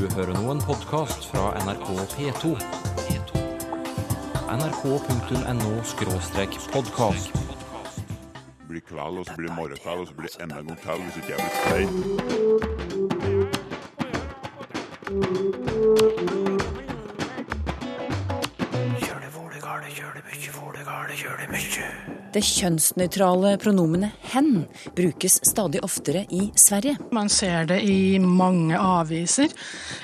Du 0.00 0.08
hører 0.16 0.32
nå 0.32 0.48
en 0.48 0.62
podkast 0.64 1.28
fra 1.28 1.52
NRK 1.60 1.92
P2. 2.14 2.56
nrk.no-podkast. 4.54 7.28
blir 8.68 8.80
kveld, 8.80 9.18
og 9.18 9.26
så 9.26 9.32
blir 9.36 9.52
morgenkveld, 9.52 10.00
og 10.00 10.06
så 10.08 10.14
blir 10.16 10.28
enda 10.40 10.58
en 10.58 10.66
gang 10.66 10.80
til 10.80 10.90
hvis 11.04 11.16
ikke 11.20 11.30
jeg 11.36 11.40
blir 11.44 11.52
stein. 15.20 15.39
Det 22.30 22.44
kjønnsnøytrale 22.46 23.56
pronomenet 23.58 24.14
hen 24.30 24.62
brukes 24.94 25.40
stadig 25.48 25.80
oftere 25.82 26.22
i 26.30 26.44
Sverige. 26.54 26.94
Man 27.10 27.26
ser 27.32 27.66
det 27.66 27.80
i 27.82 28.20
mange 28.22 28.78
aviser, 28.78 29.50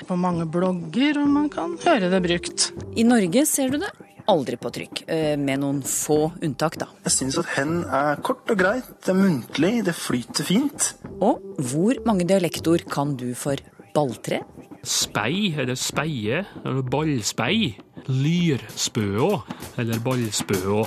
på 0.09 0.17
mange 0.19 0.43
blogger, 0.51 1.21
og 1.21 1.29
man 1.31 1.47
kan 1.53 1.77
høre 1.85 2.09
det 2.11 2.19
brukt. 2.25 2.67
I 2.99 3.05
Norge 3.07 3.45
ser 3.47 3.71
du 3.71 3.79
det 3.79 3.93
aldri 4.27 4.59
på 4.59 4.73
trykk, 4.75 5.03
eh, 5.07 5.37
med 5.39 5.61
noen 5.63 5.79
få 5.87 6.33
unntak, 6.43 6.75
da. 6.81 6.89
Jeg 7.07 7.15
syns 7.15 7.37
at 7.39 7.53
hen 7.55 7.85
er 7.85 8.19
kort 8.19 8.51
og 8.51 8.59
greit, 8.59 8.89
det 9.05 9.13
er 9.13 9.19
muntlig, 9.21 9.73
det 9.87 9.95
flyter 9.95 10.43
fint. 10.43 10.91
Og 11.23 11.39
hvor 11.71 12.03
mange 12.03 12.27
dialektord 12.27 12.83
kan 12.91 13.15
du 13.15 13.31
for 13.39 13.55
balltre? 13.95 14.41
Spei, 14.83 15.53
eller 15.55 15.79
speie, 15.79 16.43
eller 16.65 16.83
ballspei. 16.83 17.77
Lyrspøå, 18.07 19.31
eller 19.79 20.03
ballspøå. 20.03 20.83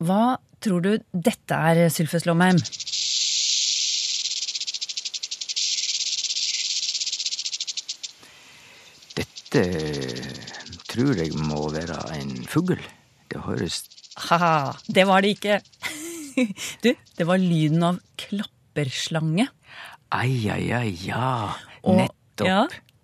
Hva 0.00 0.22
tror 0.64 0.82
du 0.84 0.92
dette 1.12 1.56
er, 1.70 1.82
Sylfes 1.92 2.26
Lomheim? 2.28 2.58
Dette 9.18 9.62
tror 10.90 11.18
jeg 11.18 11.34
må 11.38 11.64
være 11.74 11.98
en 12.18 12.34
fugl. 12.50 12.78
Det 13.30 13.42
høres 13.46 13.82
Haha, 14.28 14.72
det 14.90 15.04
var 15.08 15.22
det 15.24 15.34
ikke. 15.38 15.60
Du, 16.84 16.92
det 17.18 17.24
var 17.26 17.40
lyden 17.42 17.82
av 17.84 17.96
klapperslange. 18.20 19.48
Ai, 20.14 20.46
ai, 20.52 20.62
ai, 20.72 20.92
ja. 21.04 21.50
Og- 21.82 21.98
Nettopp. 21.98 22.46
Ja, 22.46 22.60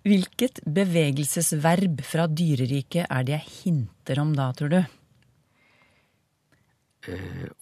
hvilket 0.07 0.61
bevegelsesverb 0.73 1.99
fra 2.07 2.25
dyreriket 2.31 3.05
er 3.11 3.27
det 3.27 3.35
jeg 3.35 3.51
hinter 3.59 4.21
om 4.23 4.31
da, 4.37 4.47
tror 4.57 4.71
du? 4.73 4.79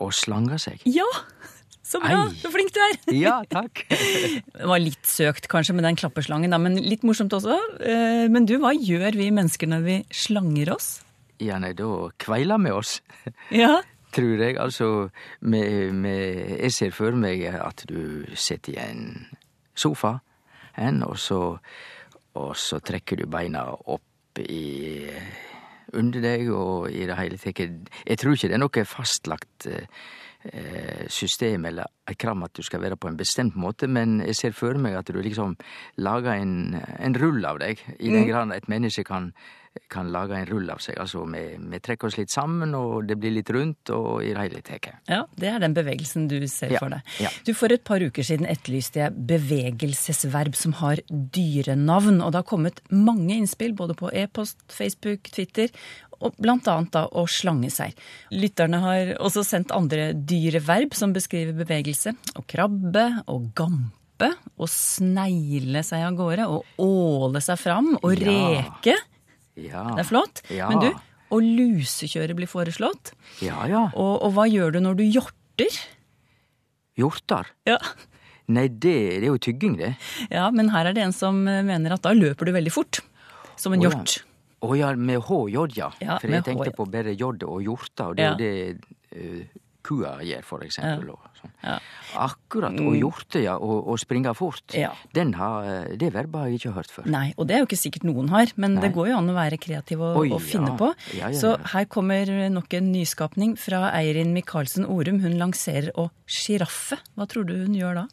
Å 0.02 0.10
slanga 0.14 0.58
seg. 0.62 0.82
Ja! 0.90 1.06
Så 1.86 2.00
bra! 2.02 2.24
Ei. 2.26 2.38
Så 2.42 2.50
flink 2.50 2.72
du 2.74 2.80
er! 2.82 2.96
Ja, 3.26 3.36
takk. 3.50 3.84
Det 4.58 4.66
var 4.70 4.82
litt 4.82 5.06
søkt 5.06 5.46
kanskje 5.52 5.76
med 5.78 5.86
den 5.86 5.98
klapperslangen, 6.00 6.50
da, 6.54 6.58
men 6.62 6.80
litt 6.82 7.04
morsomt 7.06 7.34
også. 7.38 7.60
Eh, 7.80 8.26
Men 8.34 8.48
du, 8.50 8.56
hva 8.64 8.72
gjør 8.74 9.14
vi 9.20 9.28
mennesker 9.36 9.70
når 9.70 9.84
vi 9.86 9.98
slanger 10.10 10.74
oss? 10.74 10.88
Ja, 11.44 11.60
nei, 11.62 11.74
da 11.78 11.86
kveiler 12.18 12.62
vi 12.64 12.72
oss, 12.74 13.02
Ja, 13.62 13.82
tror 14.16 14.40
jeg. 14.40 14.56
Altså, 14.58 15.10
med, 15.44 15.92
med, 15.94 16.56
jeg 16.64 16.72
ser 16.74 16.94
for 16.96 17.12
meg 17.20 17.44
at 17.54 17.84
du 17.90 18.24
sitter 18.34 18.78
i 18.78 18.82
en 18.82 19.04
sofa, 19.76 20.14
en, 20.80 21.02
og 21.04 21.20
så, 21.20 21.42
og 22.40 22.54
så 22.60 22.80
trekker 22.84 23.20
du 23.22 23.28
beina 23.30 23.68
opp 23.76 24.40
i 24.42 25.06
under 25.94 26.24
deg 26.24 26.50
og 26.54 26.90
i 26.92 27.06
det 27.08 27.18
hele 27.20 27.40
tatt. 27.42 27.90
Jeg 28.06 28.22
tror 28.22 28.36
ikke 28.36 28.50
det 28.52 28.58
er 28.58 28.64
noe 28.64 28.86
fastlagt 28.90 29.68
eh, 29.70 29.90
system 31.10 31.66
eller 31.66 31.90
et 32.08 32.18
kram 32.22 32.44
at 32.46 32.54
du 32.54 32.62
skal 32.66 32.82
være 32.84 32.96
på 33.02 33.08
en 33.10 33.18
bestemt 33.18 33.56
måte, 33.58 33.88
men 33.88 34.20
jeg 34.28 34.36
ser 34.36 34.52
for 34.58 34.78
meg 34.78 34.96
at 35.00 35.10
du 35.10 35.20
liksom 35.22 35.56
lager 35.98 36.36
en, 36.38 36.76
en 37.00 37.16
rull 37.18 37.46
av 37.46 37.60
deg, 37.64 37.82
i 38.00 38.10
den 38.14 38.28
grad 38.30 38.52
et 38.54 38.68
menneske 38.70 39.04
kan, 39.08 39.32
kan 39.92 40.08
lage 40.14 40.38
en 40.38 40.46
rull 40.48 40.70
av 40.72 40.78
seg. 40.80 40.96
Altså, 41.02 41.26
vi, 41.28 41.42
vi 41.60 41.80
trekker 41.84 42.08
oss 42.08 42.16
litt 42.20 42.32
sammen, 42.32 42.76
og 42.78 43.08
det 43.10 43.18
blir 43.20 43.34
litt 43.36 43.50
rundt, 43.52 43.90
og 43.92 44.22
i 44.24 44.30
det 44.36 44.44
hele 44.46 44.62
tatt. 44.64 44.92
ja, 45.10 45.24
det 45.36 45.50
er 45.50 45.60
den 45.66 45.74
bevegelsen 45.76 46.30
du 46.32 46.38
ser 46.48 46.72
Ja, 46.76 46.80
for 46.80 46.94
deg. 46.94 47.02
ja. 47.20 47.32
Du, 47.48 47.54
For 47.58 47.74
et 47.74 47.84
par 47.84 48.00
uker 48.06 48.24
siden 48.24 48.46
etterlyste 48.48 49.02
jeg 49.02 49.26
bevegelsesverb 49.34 50.56
som 50.56 50.78
har 50.80 51.02
dyrenavn, 51.10 52.22
og 52.22 52.32
det 52.32 52.44
har 52.44 52.48
kommet 52.54 52.82
mange 52.94 53.36
innspill 53.36 53.74
både 53.76 53.98
på 53.98 54.14
e-post, 54.14 54.62
Facebook, 54.72 55.28
Twitter, 55.34 55.74
og 56.22 56.36
annet 56.48 56.92
da 56.96 57.06
å 57.12 57.26
slange 57.28 57.70
seg. 57.74 57.94
Lytterne 58.32 58.80
har 58.84 59.14
også 59.20 59.44
sendt 59.46 59.72
andre 59.76 60.14
dyreverb 60.14 60.94
som 60.96 61.14
beskriver 61.16 61.54
bevegelse. 61.66 62.14
Å 62.36 62.44
krabbe, 62.48 63.24
å 63.28 63.40
gampe, 63.58 64.32
å 64.58 64.68
snegle 64.70 65.84
seg 65.84 66.06
av 66.08 66.16
gårde, 66.16 66.46
å 66.48 66.62
åle 66.80 67.42
seg 67.42 67.60
fram, 67.60 67.98
å 68.02 68.14
Ja. 68.16 68.64
reke. 68.64 68.96
Ja. 69.56 69.84
Det 69.96 70.00
er 70.06 70.10
flott. 70.10 70.42
Ja. 70.50 70.70
Men 70.70 70.80
du, 70.80 70.92
å 71.32 71.40
lusekjøre 71.42 72.36
blir 72.36 72.48
foreslått. 72.48 73.14
Ja, 73.42 73.66
ja. 73.68 73.90
Og, 73.96 74.22
og 74.24 74.34
hva 74.36 74.46
gjør 74.48 74.74
du 74.76 74.80
når 74.84 74.96
du 75.00 75.04
hjorter? 75.04 75.80
Hjorter? 77.00 77.50
Ja. 77.68 77.78
Nei, 78.48 78.68
det, 78.70 78.94
det 79.20 79.24
er 79.26 79.32
jo 79.32 79.40
tygging, 79.42 79.76
det. 79.80 79.96
ja, 80.30 80.50
men 80.54 80.70
her 80.70 80.86
er 80.86 80.94
det 80.94 81.02
en 81.02 81.16
som 81.16 81.40
mener 81.44 81.96
at 81.96 82.04
da 82.06 82.12
løper 82.14 82.46
du 82.46 82.52
veldig 82.54 82.72
fort. 82.72 83.00
Som 83.58 83.74
en 83.74 83.82
Å, 83.82 83.90
ja. 83.90 83.92
Å 84.66 84.78
ja, 84.80 84.94
med 84.96 85.22
HJ, 85.28 85.78
ja. 85.78 85.92
Ja, 86.02 86.18
For 86.22 86.34
jeg 86.34 86.44
tenkte 86.48 86.72
ja. 86.72 86.76
på 86.76 86.88
bare 86.90 87.14
J 87.14 87.30
og 87.46 87.62
hjorta, 87.64 88.10
og 88.10 88.18
det 88.18 88.26
er 88.26 88.28
Ja. 88.28 88.34
jo 88.34 88.42
det 88.42 89.22
uh, 89.46 89.62
kua 89.86 90.16
gjør, 90.26 90.42
for 90.48 90.64
eksempel. 90.66 91.12
Og 91.14 91.20
sånn. 91.38 91.52
Ja. 91.62 91.76
Akkurat. 92.26 92.74
Og 92.82 92.96
hjorte, 92.98 93.42
ja. 93.44 93.54
Og, 93.62 93.86
og 93.92 94.00
springe 94.02 94.34
fort. 94.34 94.74
Ja. 94.74 94.90
Den 95.14 95.36
har, 95.38 95.68
eh, 95.70 95.96
det 96.02 96.10
verbet 96.16 96.40
har 96.42 96.50
jeg 96.50 96.58
ikke 96.62 96.74
hørt 96.74 96.90
før. 96.90 97.06
Nei, 97.14 97.28
og 97.38 97.46
det 97.46 97.58
er 97.58 97.62
jo 97.62 97.68
ikke 97.70 97.78
sikkert 97.78 98.08
noen 98.08 98.32
har, 98.34 98.50
men 98.58 98.80
det 98.82 98.90
går 98.96 99.12
jo 99.12 99.20
an 99.20 99.30
å 99.30 99.36
være 99.38 99.60
kreativ 99.62 100.02
og, 100.02 100.18
Oi, 100.24 100.30
og 100.34 100.42
finne 100.42 100.74
ja. 100.74 100.78
på. 100.80 100.90
Ja, 101.20 101.30
ja, 101.30 101.38
Så 101.38 101.54
ja. 101.54 101.62
her 101.76 101.86
kommer 101.86 102.32
nok 102.50 102.74
en 102.80 102.90
nyskapning 102.96 103.54
fra 103.62 103.92
Eirin 103.94 104.34
Michaelsen 104.34 104.88
Orum. 104.90 105.22
Hun 105.22 105.38
lanserer 105.42 105.92
å 106.02 106.10
sjiraffe. 106.26 106.98
Hva 107.14 107.30
tror 107.30 107.46
du 107.46 107.54
hun 107.60 107.78
gjør 107.78 108.02
da? 108.02 108.08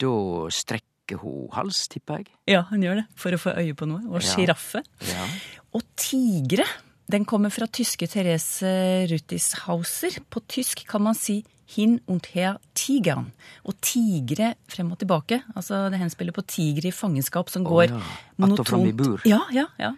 Da 0.00 0.14
strekker 0.56 0.88
hun 1.18 1.48
hals, 1.52 1.88
tipper 1.88 2.18
jeg. 2.18 2.26
Ja, 2.46 2.62
hun 2.70 2.82
gjør 2.82 2.94
det, 3.02 3.06
for 3.16 3.30
å 3.32 3.38
få 3.38 3.56
øye 3.56 3.74
på 3.74 3.86
noe. 3.88 4.02
Og 4.10 4.20
Ja. 4.22 4.28
sjiraffe. 4.36 4.82
Ja. 5.08 5.26
Og 5.74 5.82
tigre, 5.96 6.64
den 7.10 7.24
kommer 7.24 7.50
fra 7.50 7.66
tyske 7.66 8.06
Therese 8.08 9.06
Ruthishauser. 9.10 10.20
På 10.30 10.40
tysk 10.46 10.84
kan 10.86 11.02
man 11.02 11.14
si 11.14 11.44
hin 11.70 11.98
und 12.10 12.26
her 12.34 12.58
tigern. 12.74 13.30
Og 13.64 13.76
tigre 13.84 14.54
frem 14.70 14.90
og 14.92 14.98
tilbake. 15.00 15.40
Altså 15.54 15.88
det 15.92 16.00
henspiller 16.00 16.34
på 16.34 16.44
tigre 16.48 16.90
i 16.90 16.94
fangenskap 16.94 17.50
som 17.52 17.64
går 17.66 17.84
ja. 17.90 18.00
monotont. 18.42 19.26
Ja, 19.28 19.40
ja, 19.54 19.66
ja. 19.78 19.92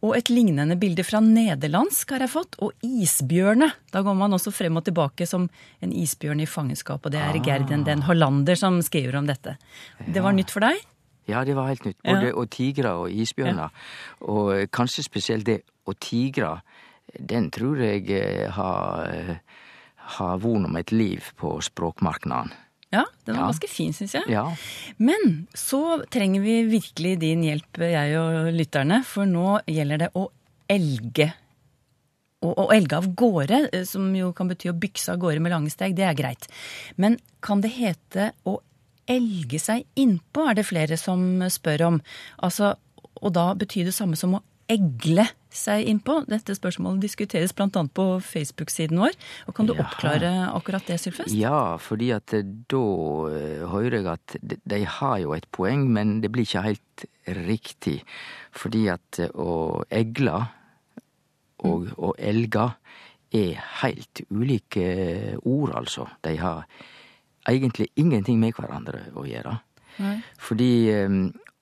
Og 0.00 0.14
et 0.16 0.30
lignende 0.32 0.78
bilde 0.80 1.04
fra 1.04 1.20
nederlandsk 1.24 2.14
har 2.14 2.24
jeg 2.24 2.32
fått. 2.32 2.56
Og 2.64 2.72
isbjørne. 2.86 3.68
Da 3.92 4.04
går 4.06 4.16
man 4.16 4.36
også 4.36 4.52
frem 4.54 4.80
og 4.80 4.86
tilbake 4.88 5.28
som 5.28 5.48
en 5.84 5.92
isbjørn 5.92 6.40
i 6.40 6.48
fangenskap. 6.48 7.04
Og 7.04 7.12
det 7.12 7.20
er 7.20 7.42
Gerden 7.44 7.84
den 7.88 8.06
Hollander 8.08 8.56
som 8.56 8.80
skriver 8.84 9.20
om 9.20 9.28
dette. 9.28 9.58
Det 10.06 10.24
var 10.24 10.36
nytt 10.36 10.54
for 10.54 10.64
deg? 10.64 10.80
Ja, 11.30 11.44
det 11.44 11.54
var 11.54 11.68
helt 11.68 11.84
nytt. 11.84 12.00
Både 12.02 12.26
Ja. 12.26 12.34
og 12.34 12.50
tigre 12.50 12.90
og 12.96 13.10
isbjørner. 13.10 13.70
Og 14.20 14.54
eh, 14.54 14.66
kanskje 14.66 15.04
spesielt 15.04 15.46
det 15.46 15.62
å 15.86 15.94
tigre, 15.94 16.62
den 17.18 17.50
tror 17.50 17.76
jeg 17.78 18.10
eh, 18.10 18.50
har, 18.50 19.04
eh, 19.06 19.36
har 20.16 20.38
von 20.42 20.64
om 20.66 20.76
et 20.80 20.90
liv 20.92 21.24
på 21.40 21.56
språkmarknaden. 21.64 22.52
Ja, 22.90 23.04
den 23.24 23.36
var 23.36 23.44
Ja. 23.44 23.50
ganske 23.52 23.68
fin, 23.70 23.92
syns 23.94 24.14
jeg. 24.18 24.24
Ja. 24.28 24.48
Men 24.98 25.46
så 25.54 26.02
trenger 26.10 26.40
vi 26.42 26.56
virkelig 26.66 27.18
din 27.20 27.42
hjelp, 27.46 27.78
jeg 27.78 28.16
og 28.18 28.50
lytterne, 28.52 29.04
for 29.06 29.24
nå 29.30 29.60
gjelder 29.70 29.98
det 29.98 30.08
å 30.18 30.28
elge. 30.68 31.32
Å 32.42 32.70
elge 32.72 32.96
av 32.96 33.06
gårde, 33.14 33.68
eh, 33.72 33.84
som 33.84 34.14
jo 34.16 34.32
kan 34.32 34.48
bety 34.48 34.70
å 34.70 34.78
bykse 34.78 35.12
av 35.12 35.18
gårde 35.20 35.40
med 35.44 35.52
lange 35.52 35.70
steg, 35.70 35.94
det 35.94 36.06
er 36.08 36.14
greit. 36.14 36.48
Men 36.96 37.18
kan 37.42 37.60
det 37.60 37.70
hete 37.76 38.32
å 38.46 38.58
elge 39.06 39.58
seg 39.60 39.84
innpå, 39.96 40.48
er 40.50 40.54
det 40.54 40.66
flere 40.66 40.96
som 40.98 41.38
spør 41.40 41.86
om. 41.86 42.02
Altså, 42.42 42.74
og 43.22 43.32
da 43.34 43.54
betyr 43.54 43.84
det 43.84 43.94
samme 43.94 44.16
som 44.16 44.34
å 44.34 44.42
egle 44.70 45.26
seg 45.50 45.88
innpå. 45.90 46.20
Dette 46.30 46.54
spørsmålet 46.54 47.02
diskuteres 47.02 47.52
bl.a. 47.56 47.82
på 47.94 48.06
Facebook-siden 48.24 49.00
vår. 49.02 49.16
Og 49.50 49.56
kan 49.56 49.68
du 49.68 49.74
Jaha. 49.74 49.86
oppklare 49.86 50.32
akkurat 50.54 50.86
det, 50.86 51.00
Sylfest? 51.02 51.34
Ja, 51.34 51.76
fordi 51.82 52.12
at 52.14 52.34
eh, 52.36 52.46
da 52.70 52.84
eh, 53.30 53.64
hører 53.70 53.98
jeg 53.98 54.10
at 54.14 54.36
de, 54.40 54.82
har 54.98 55.18
jo 55.24 55.34
et 55.36 55.48
poeng, 55.54 55.88
men 55.90 56.20
det 56.22 56.30
blir 56.32 56.46
ikke 56.46 56.66
helt 56.68 57.06
riktig. 57.50 58.00
Fordi 58.56 58.86
at 58.94 59.22
eh, 59.22 59.34
å 59.34 59.82
egle 59.90 60.38
og 61.66 61.90
å 62.00 62.14
elge 62.16 62.70
er 63.36 63.58
helt 63.82 64.22
ulike 64.30 65.36
ord, 65.44 65.74
altså. 65.76 66.06
De 66.24 66.32
har 66.40 66.64
egentlig 67.50 67.90
ingenting 68.00 68.40
med 68.40 68.56
hverandre 68.56 69.10
å 69.18 69.26
gjøre. 69.28 69.58
Nei. 70.00 70.16
Fordi 70.40 70.72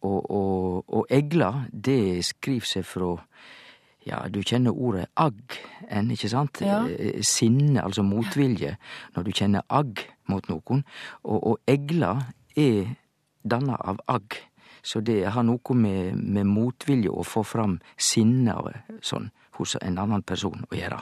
eh, 0.03 0.09
og, 0.09 0.85
og 0.89 1.07
egla, 1.11 1.67
det 1.73 2.25
skriv 2.27 2.67
seg 2.69 2.87
fra 2.87 3.17
ja, 4.09 4.23
du 4.33 4.41
kjenner 4.47 4.73
ordet 4.73 5.09
agg 5.21 5.59
enn, 5.91 6.13
ikke 6.15 6.31
sant? 6.33 6.63
Ja. 6.65 6.81
Eh, 6.89 7.21
Sinne, 7.27 7.83
altså 7.83 8.05
motvilje, 8.07 8.77
når 9.17 9.27
du 9.27 9.33
kjenner 9.35 9.67
agg 9.69 10.05
mot 10.31 10.47
noen. 10.49 10.85
Og 11.29 11.53
og 11.53 11.59
egla 11.69 12.15
er 12.57 12.95
danna 13.45 13.77
av 13.77 14.01
agg. 14.09 14.39
Så 14.83 15.03
det 15.05 15.25
har 15.35 15.45
noe 15.45 15.75
med, 15.77 16.17
med 16.17 16.47
motvilje 16.49 17.11
å 17.11 17.27
få 17.27 17.43
fram 17.45 17.79
sinne 17.99 18.55
og 18.57 18.99
sånn 19.05 19.29
hos 19.59 19.75
en 19.83 19.99
annen 19.99 20.23
person 20.23 20.65
å 20.71 20.77
gjøre. 20.77 21.01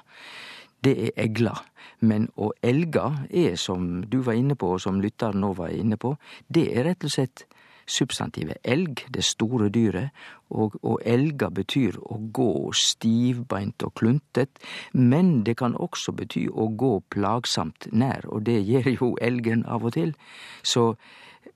Det 0.83 0.95
er 1.09 1.19
egla. 1.27 1.55
Men 2.01 2.29
å 2.37 2.51
elge 2.65 3.05
er, 3.31 3.57
som 3.61 4.03
du 4.05 4.19
var 4.25 4.37
inne 4.39 4.57
på, 4.59 4.75
og 4.75 4.83
som 4.83 5.01
lytteren 5.01 5.41
nå 5.41 5.53
var 5.57 5.75
inne 5.75 5.99
på, 6.01 6.15
det 6.49 6.69
er 6.73 6.89
rett 6.91 7.07
og 7.07 7.13
slett 7.13 7.47
substantivet 7.87 8.59
elg, 8.65 9.05
det 9.15 9.25
store 9.25 9.69
dyret, 9.73 10.11
og 10.51 10.77
å 10.83 10.97
elga 11.07 11.49
betyr 11.51 11.99
å 12.03 12.19
gå 12.35 12.73
stivbeint 12.77 13.83
og 13.87 13.95
kluntet, 13.99 14.61
men 14.93 15.43
det 15.47 15.57
kan 15.59 15.75
også 15.75 16.15
bety 16.17 16.47
å 16.51 16.69
gå 16.69 16.93
plagsamt 17.11 17.89
nær, 17.93 18.27
og 18.29 18.47
det 18.47 18.61
gjør 18.67 18.91
jo 18.95 19.11
elgen 19.23 19.65
av 19.67 19.87
og 19.87 19.97
til. 19.99 20.15
Så, 20.63 20.95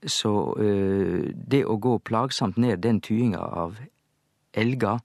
så 0.03 0.33
øh, 0.59 1.31
det 1.35 1.65
å 1.65 1.79
gå 1.79 1.97
plagsamt 2.03 2.59
nær 2.59 2.79
den 2.81 3.01
tyinga 3.03 3.39
av 3.39 3.79
elga 4.53 4.99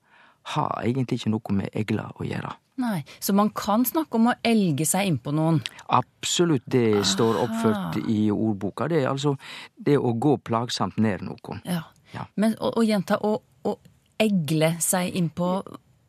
har 0.55 0.79
egentlig 0.85 1.21
ikke 1.21 1.35
noe 1.35 1.59
med 1.59 1.75
egla 1.75 2.11
å 2.15 2.27
gjøre. 2.27 2.55
Nei, 2.77 3.05
Så 3.21 3.33
man 3.33 3.51
kan 3.57 3.85
snakke 3.89 4.19
om 4.19 4.27
å 4.29 4.35
elge 4.45 4.85
seg 4.85 5.09
innpå 5.09 5.33
noen? 5.33 5.63
Absolutt, 5.89 6.67
det 6.69 7.07
står 7.09 7.39
oppført 7.47 7.97
i 8.05 8.27
ordboka. 8.31 8.89
Det 8.93 9.03
er 9.03 9.09
altså 9.09 9.37
det 9.77 9.97
å 9.97 10.13
gå 10.13 10.37
plagsamt 10.45 10.99
ned 11.01 11.25
noen. 11.25 11.63
Ja. 11.65 11.87
Ja. 12.15 12.27
Men 12.37 12.55
å, 12.61 12.71
å 12.79 12.85
gjenta 12.87 13.19
å, 13.25 13.33
å 13.67 13.77
egle 14.23 14.77
seg 14.81 15.17
innpå 15.19 15.51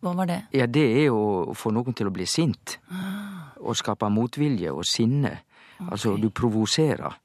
Hva 0.05 0.11
var 0.13 0.27
det? 0.29 0.37
Ja, 0.53 0.67
det 0.69 0.85
er 1.01 1.09
å 1.09 1.55
få 1.57 1.71
noen 1.73 1.95
til 1.97 2.07
å 2.07 2.13
bli 2.13 2.27
sint. 2.29 2.77
Og 3.57 3.73
skape 3.75 4.07
motvilje 4.13 4.69
og 4.69 4.85
sinne. 4.85 5.31
Altså, 5.81 6.13
du 6.21 6.29
provoserer 6.29 7.17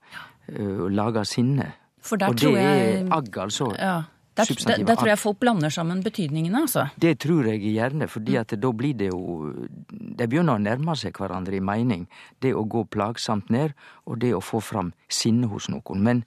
øh, 0.49 0.87
og 0.87 0.89
lager 0.97 1.29
sinne. 1.29 1.67
For 2.03 2.17
der 2.19 2.33
og 2.33 2.39
det 2.41 2.47
tror 2.47 2.57
jeg 2.57 2.81
er 2.95 3.13
agg, 3.13 3.39
altså. 3.45 3.69
Ja. 3.77 3.99
Der, 4.37 4.45
der, 4.67 4.85
der 4.85 4.95
tror 4.97 5.09
jeg 5.09 5.19
folk 5.19 5.37
blander 5.39 5.69
sammen 5.69 6.03
betydningene, 6.03 6.63
altså. 6.63 6.87
Det 6.97 7.19
tror 7.21 7.45
jeg 7.51 7.61
gjerne, 7.61 8.09
fordi 8.09 8.37
at 8.41 8.55
da 8.57 8.71
blir 8.73 8.95
det 8.97 9.11
jo 9.11 9.53
De 9.91 10.25
begynner 10.29 10.57
å 10.57 10.63
nærme 10.63 10.95
seg 10.97 11.19
hverandre 11.21 11.59
i 11.59 11.61
mening. 11.61 12.07
Det 12.41 12.55
å 12.57 12.65
gå 12.65 12.85
plagsamt 12.89 13.51
ned, 13.53 13.77
og 14.07 14.21
det 14.25 14.33
å 14.33 14.41
få 14.41 14.61
fram 14.65 14.93
sinne 15.09 15.47
hos 15.53 15.69
noen. 15.69 16.01
Men 16.01 16.25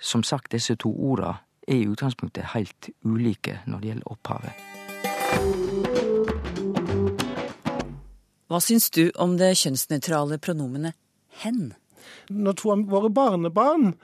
som 0.00 0.22
sagt, 0.22 0.52
disse 0.52 0.76
to 0.76 0.92
orda 0.92 1.38
er 1.66 1.80
i 1.80 1.88
utgangspunktet 1.88 2.52
helt 2.52 2.90
ulike 3.04 3.62
når 3.66 3.80
det 3.80 3.88
gjelder 3.88 4.12
opphavet. 4.12 4.52
Hva 8.46 8.60
syns 8.62 8.90
du 8.94 9.08
om 9.18 9.38
det 9.40 9.56
kjønnsnøytrale 9.58 10.38
pronomenet 10.38 10.94
hen? 11.42 11.72
Når 12.30 12.60
to 12.60 12.70
av 12.74 12.84
våre 12.92 13.10
barnebarn 13.10 13.94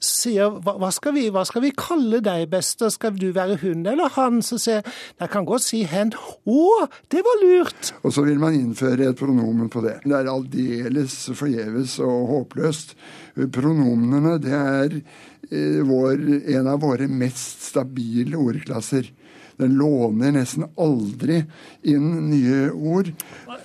sier 0.00 0.56
hva, 0.64 0.74
hva, 0.80 0.90
skal 0.94 1.14
vi, 1.14 1.26
'hva 1.30 1.44
skal 1.46 1.62
vi 1.62 1.72
kalle 1.76 2.22
deg, 2.24 2.48
beste, 2.50 2.88
skal 2.90 3.12
du 3.18 3.30
være 3.36 3.60
hun 3.60 3.84
eller 3.86 4.08
han', 4.16 4.40
så 4.42 4.58
sier 4.58 4.80
jeg 4.80 4.94
jeg 5.20 5.30
kan 5.30 5.44
godt 5.44 5.64
si 5.66 5.82
hen. 5.84 6.12
Å, 6.48 6.88
det 7.12 7.20
var 7.26 7.40
lurt! 7.44 7.92
Og 8.02 8.14
så 8.16 8.24
vil 8.24 8.40
man 8.40 8.56
innføre 8.56 9.10
et 9.10 9.20
pronomen 9.20 9.68
på 9.68 9.82
det. 9.84 9.98
Det 10.04 10.16
er 10.16 10.32
aldeles 10.32 11.16
forgjeves 11.36 11.98
og 12.00 12.32
håpløst. 12.32 12.96
Pronomenene 13.52 14.38
det 14.40 14.56
er 14.56 14.96
eh, 14.96 15.80
vår, 15.86 16.24
en 16.56 16.70
av 16.72 16.80
våre 16.80 17.08
mest 17.08 17.68
stabile 17.70 18.40
ordklasser. 18.40 19.12
Den 19.60 19.76
låner 19.76 20.32
nesten 20.32 20.64
aldri 20.80 21.42
inn 21.92 22.30
nye 22.30 22.70
ord. 22.72 23.10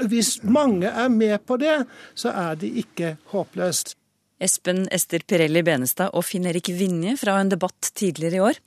Hvis 0.03 0.41
mange 0.43 0.91
er 0.91 1.07
med 1.13 1.39
på 1.47 1.55
det, 1.61 1.85
så 2.19 2.35
er 2.35 2.59
det 2.59 2.73
ikke 2.83 3.15
håpløst. 3.31 3.95
Espen 4.39 4.85
Ester 4.91 5.23
Pirelli 5.23 5.63
Benestad 5.63 6.11
og 6.15 6.25
Finn 6.27 6.47
Erik 6.49 6.69
Vinje 6.75 7.15
fra 7.19 7.37
en 7.39 7.51
debatt 7.53 7.91
tidligere 7.95 8.39
i 8.39 8.43
år. 8.49 8.61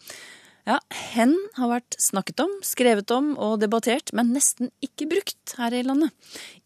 Ja, 0.69 0.77
hen 1.15 1.33
har 1.57 1.71
vært 1.71 1.97
snakket 2.03 2.43
om, 2.45 2.51
skrevet 2.65 3.09
om 3.15 3.31
og 3.41 3.55
debattert, 3.63 4.11
men 4.13 4.35
nesten 4.35 4.69
ikke 4.85 5.07
brukt 5.09 5.55
her 5.57 5.73
i 5.73 5.81
landet. 5.87 6.13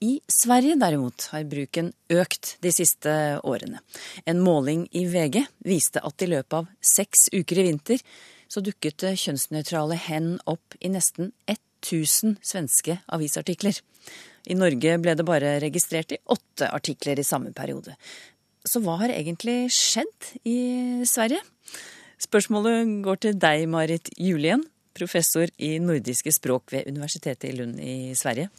I 0.03 0.17
Sverige 0.27 0.75
derimot 0.81 1.29
har 1.31 1.47
bruken 1.47 1.93
økt 2.11 2.57
de 2.67 2.73
siste 2.75 3.13
årene. 3.47 3.79
En 4.27 4.43
måling 4.43 4.89
i 4.91 5.05
VG 5.07 5.45
viste 5.67 6.03
at 6.03 6.27
i 6.27 6.31
løpet 6.33 6.59
av 6.65 6.71
seks 6.83 7.29
uker 7.31 7.63
i 7.63 7.69
vinter 7.71 8.03
så 8.51 8.63
dukket 8.65 8.99
det 9.05 9.15
kjønnsnøytrale 9.23 10.01
hen 10.09 10.35
opp 10.51 10.75
i 10.83 10.91
nesten 10.91 11.31
1000 11.47 12.41
svenske 12.43 12.99
avisartikler. 13.07 13.79
I 14.51 14.59
Norge 14.59 14.99
ble 14.99 15.15
det 15.15 15.27
bare 15.27 15.61
registrert 15.63 16.11
i 16.11 16.19
åtte 16.35 16.67
artikler 16.75 17.23
i 17.23 17.27
samme 17.27 17.55
periode. 17.55 17.95
Så 18.69 18.83
hva 18.83 18.99
har 19.01 19.11
egentlig 19.11 19.67
skjedd 19.75 20.29
i 20.47 21.03
Sverige? 21.09 21.41
Spørsmålet 22.23 23.01
går 23.03 23.23
til 23.25 23.39
deg, 23.43 23.65
Marit 23.71 24.13
Julien, 24.15 24.63
professor 24.95 25.51
i 25.59 25.75
nordiske 25.83 26.31
språk 26.35 26.71
ved 26.75 26.87
Universitetet 26.93 27.51
i 27.51 27.57
Lund 27.59 27.81
i 27.83 28.15
Sverige. 28.19 28.53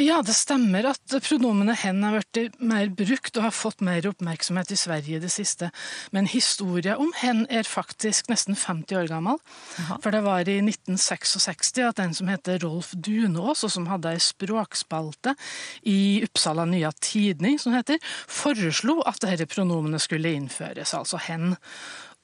Ja, 0.00 0.22
det 0.24 0.32
stemmer 0.32 0.86
at 0.88 1.12
pronomenet 1.26 1.82
hen 1.82 1.98
har 2.06 2.22
blitt 2.32 2.54
mer 2.64 2.88
brukt 2.96 3.36
og 3.36 3.44
har 3.44 3.52
fått 3.52 3.82
mer 3.84 4.06
oppmerksomhet 4.08 4.72
i 4.72 4.78
Sverige 4.80 5.18
i 5.18 5.20
det 5.20 5.28
siste. 5.28 5.68
Men 6.14 6.30
historien 6.30 6.96
om 6.96 7.10
hen 7.20 7.42
er 7.52 7.68
faktisk 7.68 8.30
nesten 8.32 8.56
50 8.56 8.96
år 8.96 9.10
gammel. 9.12 9.36
For 10.00 10.08
det 10.14 10.22
var 10.24 10.48
i 10.48 10.56
1966 10.62 11.74
at 11.84 12.00
en 12.00 12.16
som 12.16 12.32
heter 12.32 12.62
Rolf 12.64 12.94
Dunås, 12.96 13.66
og 13.66 13.74
som 13.74 13.90
hadde 13.92 14.14
ei 14.14 14.22
språkspalte 14.24 15.34
i 15.84 16.22
Uppsala 16.24 16.64
Nya 16.64 16.94
Tidning, 16.96 17.60
som 17.60 17.76
heter, 17.76 18.00
foreslo 18.24 19.02
at 19.04 19.20
dette 19.26 19.50
pronomenet 19.52 20.00
skulle 20.06 20.32
innføres, 20.32 20.96
altså 20.96 21.20
hen. 21.28 21.58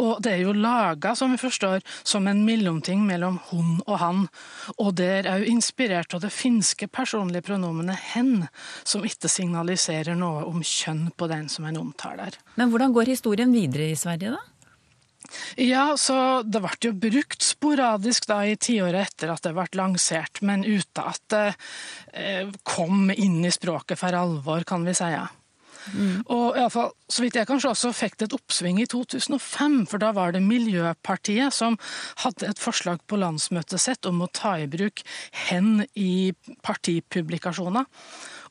Og 0.03 0.19
det 0.21 0.33
er 0.35 0.43
jo 0.45 0.53
laga, 0.53 1.15
som 1.17 1.33
vi 1.33 1.39
forstår, 1.41 1.81
som 2.05 2.27
en 2.29 2.43
mellomting 2.45 3.07
mellom 3.09 3.39
hun 3.49 3.79
og 3.87 3.97
han. 4.03 4.27
Og 4.77 4.93
det 5.01 5.09
er 5.21 5.31
òg 5.33 5.47
inspirert 5.49 6.13
av 6.17 6.21
det 6.25 6.33
finske 6.35 6.89
personlige 6.93 7.47
pronomenet 7.49 8.13
hen, 8.13 8.45
som 8.85 9.07
ikke 9.09 9.31
signaliserer 9.33 10.19
noe 10.19 10.45
om 10.51 10.61
kjønn 10.61 11.09
på 11.17 11.31
den 11.33 11.49
som 11.53 11.65
en 11.69 11.81
omtaler. 11.81 12.37
Men 12.61 12.73
hvordan 12.73 12.93
går 12.97 13.15
historien 13.15 13.57
videre 13.57 13.89
i 13.93 13.97
Sverige, 13.97 14.37
da? 14.37 14.45
Ja, 15.59 15.97
så 15.99 16.43
det 16.47 16.61
ble 16.63 16.77
jo 16.85 16.93
brukt 17.07 17.43
sporadisk 17.43 18.29
da 18.31 18.43
i 18.47 18.57
tiåret 18.61 19.09
etter 19.09 19.33
at 19.33 19.43
det 19.47 19.55
ble 19.57 19.67
lansert, 19.79 20.43
men 20.45 20.63
uten 20.63 21.03
at 21.03 21.23
det 21.33 21.47
eh, 22.13 22.53
kom 22.69 23.11
inn 23.11 23.41
i 23.45 23.55
språket 23.55 23.99
for 24.01 24.17
alvor, 24.17 24.67
kan 24.69 24.87
vi 24.87 24.95
si. 24.97 25.11
Mm. 25.95 26.23
Og 26.33 26.47
i 26.57 26.63
alle 26.63 26.73
fall, 26.73 26.93
så 27.09 27.25
vidt 27.25 27.39
jeg 27.39 27.49
kan 27.49 27.61
se, 27.63 27.73
så 27.79 27.93
fikk 27.95 28.19
det 28.19 28.31
et 28.31 28.37
oppsving 28.39 28.81
i 28.83 28.89
2005, 28.91 29.79
for 29.91 30.03
da 30.03 30.13
var 30.17 30.35
det 30.35 30.45
Miljøpartiet 30.45 31.55
som 31.55 31.79
hadde 32.25 32.51
et 32.51 32.63
forslag 32.63 33.03
på 33.07 33.21
landsmøtet 33.21 33.83
sitt 33.83 34.09
om 34.09 34.25
å 34.25 34.31
ta 34.33 34.57
i 34.61 34.71
bruk 34.71 35.05
hen 35.47 35.85
i 35.95 36.33
partipublikasjoner. 36.67 37.87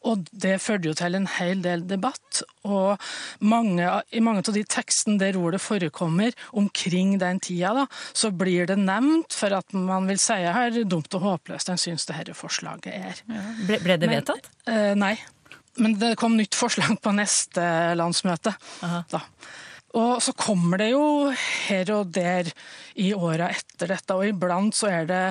Og 0.05 0.27
det 0.29 0.59
førte 0.61 0.89
jo 0.89 0.95
til 0.97 1.17
en 1.17 1.27
hel 1.37 1.61
del 1.65 1.85
debatt. 1.89 2.43
Og 2.67 3.01
mange, 3.45 3.87
i 4.13 4.21
mange 4.23 4.43
av 4.45 4.53
de 4.55 4.63
tekstene 4.69 5.17
der 5.21 5.39
ordet 5.39 5.61
forekommer 5.63 6.35
omkring 6.53 7.17
den 7.21 7.41
tida, 7.43 7.73
da, 7.79 7.85
så 8.13 8.31
blir 8.35 8.69
det 8.69 8.77
nevnt 8.81 9.35
for 9.35 9.55
at 9.57 9.73
man 9.73 10.09
vil 10.09 10.21
si 10.21 10.37
her 10.45 10.83
dumt 10.85 11.13
og 11.17 11.25
håpløst 11.25 11.73
en 11.73 11.81
syns 11.81 12.05
det 12.05 12.19
dette 12.19 12.37
forslaget 12.37 12.91
er. 12.93 13.23
Ja. 13.31 13.45
Ble, 13.65 13.81
ble, 13.81 13.97
det 14.01 14.11
vedtatt? 14.11 14.51
Men, 14.67 14.75
eh, 14.75 14.93
nei. 14.99 15.15
Men 15.81 15.97
det 15.99 16.15
kom 16.19 16.37
nytt 16.37 16.55
forslag 16.55 16.97
på 17.03 17.13
neste 17.15 17.63
landsmøte. 17.99 18.55
Da. 19.11 19.21
Og 19.95 20.19
så 20.23 20.33
kommer 20.35 20.81
det 20.81 20.89
jo 20.91 21.31
her 21.31 21.91
og 21.95 22.11
der 22.15 22.49
i 22.99 23.13
åra 23.15 23.47
etter 23.53 23.93
dette, 23.93 24.15
og 24.15 24.27
iblant 24.27 24.75
så 24.75 24.89
er 24.91 25.07
det 25.07 25.21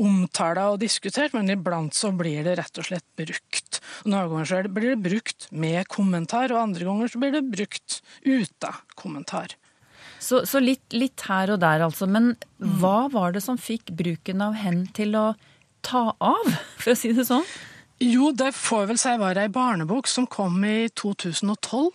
omtala 0.00 0.70
og 0.72 0.80
diskutert, 0.80 1.34
men 1.36 1.52
iblant 1.52 1.96
så 1.96 2.12
blir 2.16 2.46
det 2.46 2.56
rett 2.60 2.80
og 2.80 2.88
slett 2.88 3.04
brukt. 3.18 3.80
Og 4.04 4.14
Noen 4.14 4.32
ganger 4.32 4.48
så 4.48 4.62
blir 4.72 4.94
det 4.94 5.04
brukt 5.04 5.48
med 5.52 5.84
kommentar, 5.92 6.52
og 6.54 6.62
andre 6.62 6.88
ganger 6.88 7.12
så 7.12 7.20
blir 7.20 7.36
det 7.36 7.44
brukt 7.52 8.00
uten 8.24 8.82
kommentar. 8.96 9.56
Så, 10.16 10.46
så 10.48 10.62
litt, 10.64 10.84
litt, 10.96 11.26
her 11.28 11.52
og 11.52 11.60
der, 11.60 11.84
altså. 11.84 12.08
Men 12.08 12.32
hva 12.56 13.10
var 13.12 13.36
det 13.36 13.44
som 13.44 13.60
fikk 13.60 13.92
bruken 13.98 14.40
av 14.44 14.56
hen 14.56 14.86
til 14.96 15.12
å 15.18 15.26
ta 15.84 16.08
av, 16.16 16.52
for 16.80 16.94
å 16.94 16.98
si 16.98 17.12
det 17.16 17.28
sånn? 17.28 17.44
Jo, 17.98 18.28
det 18.36 18.50
får 18.52 18.90
vel 18.90 18.98
seg 19.00 19.20
være 19.22 19.46
ei 19.46 19.50
barnebok 19.52 20.08
som 20.10 20.26
kom 20.28 20.58
i 20.68 20.90
2012. 21.00 21.94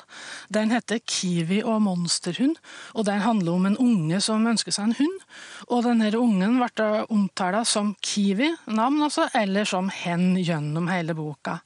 Den 0.50 0.72
heter 0.74 0.98
'Kiwi 0.98 1.60
og 1.62 1.84
monsterhund', 1.86 2.58
og 2.96 3.06
den 3.06 3.22
handler 3.22 3.52
om 3.54 3.66
en 3.70 3.78
unge 3.78 4.22
som 4.22 4.48
ønsker 4.50 4.74
seg 4.74 4.90
en 4.90 4.96
hund. 4.98 5.20
Og 5.70 5.84
denne 5.86 6.10
ungen 6.18 6.58
ble 6.58 6.88
omtalt 7.06 7.68
som 7.70 7.94
Kiwi, 8.02 8.50
navn 8.66 9.04
altså, 9.06 9.30
eller 9.36 9.66
som 9.66 9.90
hen 9.94 10.34
gjennom 10.42 10.90
hele 10.90 11.14
boka. 11.14 11.60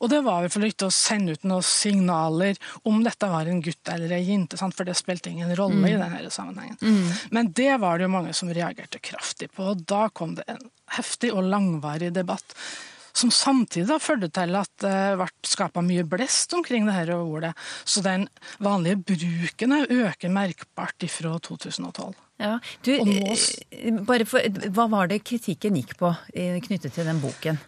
Og 0.00 0.08
det 0.08 0.22
var 0.24 0.40
vel 0.40 0.50
for 0.50 0.64
ikke 0.64 0.88
å 0.88 0.96
sende 0.96 1.36
ut 1.36 1.44
noen 1.44 1.62
signaler 1.62 2.56
om 2.84 3.04
dette 3.04 3.28
var 3.28 3.44
en 3.44 3.60
gutt 3.60 3.92
eller 3.92 4.16
ei 4.16 4.24
jente, 4.24 4.56
for 4.56 4.84
det 4.88 4.96
spilte 4.96 5.28
ingen 5.28 5.52
rolle 5.56 5.84
mm. 5.84 5.88
i 5.92 6.00
denne 6.00 6.30
sammenhengen. 6.30 6.80
Mm. 6.80 7.12
Men 7.30 7.52
det 7.52 7.76
var 7.80 7.98
det 7.98 8.08
jo 8.08 8.16
mange 8.16 8.32
som 8.32 8.48
reagerte 8.48 8.98
kraftig 8.98 9.52
på, 9.52 9.68
og 9.72 9.84
da 9.84 10.08
kom 10.08 10.34
det 10.34 10.48
en 10.48 10.68
heftig 10.96 11.32
og 11.34 11.44
langvarig 11.44 12.12
debatt 12.14 12.56
som 13.16 13.32
samtidig 13.32 13.88
da 13.88 13.98
førte 14.02 14.28
til 14.34 14.56
at 14.58 14.70
det 14.82 14.96
ble 15.20 15.28
skapa 15.46 15.82
mye 15.84 16.04
blest 16.08 16.52
omkring 16.56 16.88
det 16.88 16.96
her 16.96 17.14
ordet. 17.16 17.54
Så 17.84 18.02
den 18.04 18.28
vanlige 18.62 19.00
bruken 19.12 19.78
øker 19.86 20.32
merkbart 20.32 21.06
fra 21.10 21.36
2012. 21.48 22.14
Ja, 22.36 22.58
du, 22.84 22.92
bare 24.04 24.26
for, 24.28 24.44
Hva 24.76 24.84
var 24.92 25.08
det 25.08 25.22
kritikken 25.24 25.78
gikk 25.80 25.96
på 25.96 26.12
knyttet 26.66 26.92
til 26.92 27.08
den 27.08 27.22
boken? 27.22 27.60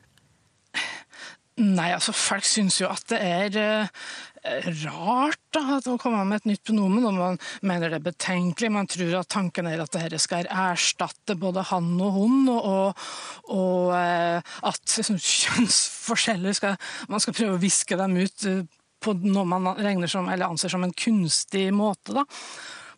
Nei, 1.59 1.88
altså 1.91 2.12
folk 2.15 2.47
syns 2.47 2.77
jo 2.79 2.87
at 2.87 3.03
det 3.11 3.19
er 3.19 3.57
eh, 3.59 4.69
rart 4.85 5.41
da, 5.55 5.81
å 5.81 5.97
komme 5.99 6.21
med 6.29 6.43
et 6.43 6.49
nytt 6.53 6.62
pronomen, 6.69 7.07
og 7.09 7.17
man 7.19 7.38
mener 7.67 7.91
det 7.91 7.99
er 7.99 8.05
betenkelig. 8.05 8.71
Man 8.71 8.91
tror 8.91 9.17
at 9.19 9.31
tanken 9.33 9.67
er 9.67 9.83
at 9.83 9.97
dette 9.97 10.21
skal 10.23 10.47
erstatte 10.47 11.35
både 11.41 11.67
han 11.73 11.91
og 11.97 12.15
hun, 12.15 12.38
og, 12.53 13.05
og, 13.50 13.91
eh, 13.99 14.55
at 14.71 14.97
kjønnsforskjeller 15.43 16.55
skal 16.55 16.79
Man 17.11 17.23
skal 17.23 17.35
prøve 17.35 17.57
å 17.57 17.62
viske 17.62 17.99
dem 17.99 18.17
ut 18.21 18.47
eh, 18.47 18.65
på 19.03 19.15
noe 19.27 19.47
man 19.49 19.73
regner 19.79 20.11
som, 20.11 20.29
eller 20.31 20.50
anser 20.50 20.71
som 20.71 20.87
en 20.87 20.95
kunstig 20.95 21.69
måte. 21.75 22.15
da. 22.15 22.27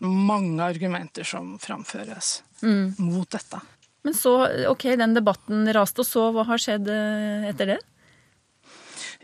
Mange 0.04 0.64
argumenter 0.64 1.24
som 1.28 1.54
framføres 1.60 2.40
mm. 2.62 3.00
mot 3.04 3.28
dette. 3.32 3.60
Men 4.04 4.16
så, 4.16 4.34
ok, 4.68 4.86
den 4.96 5.16
debatten 5.16 5.68
raste, 5.76 6.04
og 6.04 6.08
så 6.08 6.28
hva 6.32 6.46
har 6.48 6.60
skjedd 6.60 6.88
eh, 6.92 7.48
etter 7.52 7.74
det? 7.74 7.80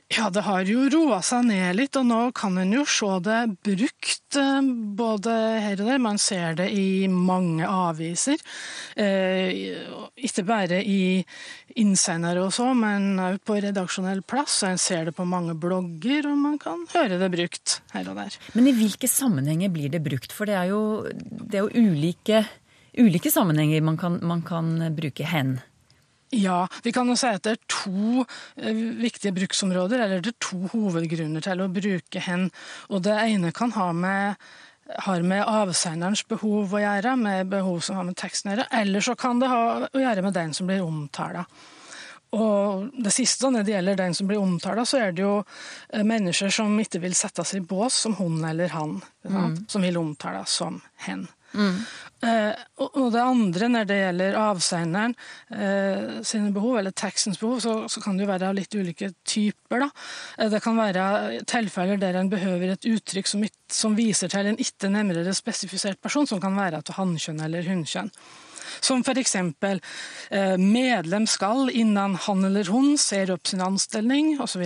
Ja, 0.06 0.28
det 0.30 0.44
har 0.46 0.62
jo 0.62 0.84
roa 0.86 1.16
seg 1.24 1.48
ned 1.48 1.80
litt, 1.80 1.96
og 1.98 2.04
nå 2.06 2.18
kan 2.36 2.54
en 2.62 2.70
jo 2.76 2.84
se 2.86 3.08
det 3.26 3.40
brukt 3.66 4.36
eh, 4.38 4.68
både 4.94 5.34
her 5.64 5.82
og 5.82 5.90
der. 5.90 5.98
Man 6.02 6.20
ser 6.22 6.54
det 6.60 6.68
i 6.70 7.08
mange 7.10 7.66
aviser. 7.66 8.38
Eh, 8.94 9.74
ikke 10.14 10.46
bare 10.46 10.78
i 10.86 11.24
innsendere 11.82 12.46
og 12.46 12.54
så, 12.54 12.68
men 12.78 13.18
òg 13.18 13.40
på 13.42 13.58
redaksjonell 13.66 14.22
plass. 14.22 14.60
Og 14.62 14.76
en 14.76 14.82
ser 14.84 15.10
det 15.10 15.16
på 15.18 15.26
mange 15.26 15.58
blogger, 15.58 16.30
og 16.30 16.38
man 16.38 16.60
kan 16.62 16.86
høre 16.94 17.18
det 17.18 17.32
brukt 17.34 17.80
her 17.96 18.06
og 18.12 18.22
der. 18.22 18.38
Men 18.54 18.70
i 18.70 18.78
hvilke 18.78 19.10
sammenhenger 19.10 19.74
blir 19.74 19.90
det 19.90 20.04
brukt? 20.06 20.30
For 20.30 20.46
det 20.46 20.54
er 20.60 20.70
jo, 20.70 20.84
det 21.10 21.58
er 21.58 21.66
jo 21.66 21.90
ulike, 21.90 22.44
ulike 22.94 23.34
sammenhenger 23.34 23.82
man 23.82 23.98
kan, 23.98 24.22
man 24.22 24.46
kan 24.46 24.76
bruke 24.94 25.26
hen. 25.26 25.56
Ja, 26.34 26.66
vi 26.82 26.92
kan 26.92 27.08
jo 27.08 27.14
si 27.18 27.28
at 27.30 27.44
det 27.46 27.54
er 27.54 27.66
to 27.70 28.24
eh, 28.58 28.78
viktige 28.98 29.34
bruksområder, 29.36 30.02
eller 30.02 30.24
det 30.24 30.34
er 30.34 30.40
to 30.42 30.58
hovedgrunner 30.72 31.44
til 31.44 31.62
å 31.62 31.70
bruke 31.70 32.22
hen. 32.26 32.48
Og 32.90 33.04
det 33.06 33.14
ene 33.28 33.52
kan 33.54 33.74
ha 33.76 33.92
med, 33.94 34.48
har 35.06 35.22
med 35.22 35.46
avsenderens 35.46 36.24
behov 36.26 36.74
å 36.74 36.82
gjøre, 36.82 37.14
med 37.20 37.54
behov 37.54 37.80
som 37.86 38.00
har 38.00 38.08
med 38.08 38.18
teksten 38.18 38.50
å 38.50 38.56
gjøre, 38.56 38.68
eller 38.82 39.06
så 39.06 39.14
kan 39.18 39.42
det 39.42 39.52
ha 39.52 39.64
å 39.86 40.02
gjøre 40.02 40.26
med 40.26 40.34
den 40.34 40.54
som 40.56 40.70
blir 40.70 40.82
omtala. 40.82 41.46
Og 42.36 42.90
det 43.04 43.12
siste, 43.14 43.48
når 43.52 43.64
det 43.64 43.76
gjelder 43.76 43.98
den 44.00 44.14
som 44.18 44.26
blir 44.26 44.42
omtala, 44.42 44.82
så 44.84 44.98
er 45.04 45.14
det 45.14 45.22
jo 45.22 45.38
eh, 45.40 46.02
mennesker 46.02 46.50
som 46.52 46.74
ikke 46.82 47.04
vil 47.06 47.14
settes 47.14 47.54
i 47.54 47.62
bås 47.62 48.02
som 48.02 48.18
hun 48.18 48.42
eller 48.44 48.74
han, 48.74 48.98
mm. 49.24 49.66
som 49.70 49.86
vil 49.86 50.02
omtales 50.02 50.58
som 50.58 50.80
hen. 51.06 51.28
Mm. 51.54 51.78
Eh, 52.24 52.60
og 52.80 53.10
det 53.12 53.20
andre, 53.20 53.68
når 53.68 53.88
det 53.88 53.96
gjelder 53.98 54.38
avsenderen 54.40 55.12
eh, 55.52 56.22
sine 56.24 56.48
behov, 56.54 56.78
eller 56.80 56.94
tekstens 56.96 57.36
behov, 57.40 57.58
så, 57.60 57.74
så, 57.92 58.00
kan 58.00 58.16
det 58.16 58.24
jo 58.24 58.30
være 58.30 58.48
av 58.48 58.56
litt 58.56 58.72
ulike 58.72 59.10
typer. 59.28 59.84
Eh, 60.38 60.48
det 60.52 60.62
kan 60.64 60.80
være 60.80 61.42
tilfeller 61.48 62.00
der 62.00 62.16
en 62.16 62.32
behøver 62.32 62.72
et 62.72 62.88
uttrykk 62.88 63.28
som, 63.28 63.44
som 63.68 63.98
viser 63.98 64.32
til 64.32 64.48
en 64.48 64.60
ikke 64.62 64.90
nærmere 64.92 65.36
spesifisert 65.36 66.00
person, 66.00 66.28
som 66.28 66.40
kan 66.40 66.56
være 66.56 66.80
til 66.86 66.96
hannkjønn 66.96 67.44
eller 67.44 67.68
hunnkjønn. 67.68 68.10
Som 68.80 69.04
f.eks. 69.04 69.36
Eh, 69.36 70.56
medlem 70.56 71.28
skal, 71.28 71.68
innan 71.68 72.16
han 72.26 72.48
eller 72.48 72.72
hun 72.72 72.96
ser 73.00 73.34
opp 73.36 73.44
sin 73.48 73.64
anstilling, 73.64 74.38
osv. 74.40 74.64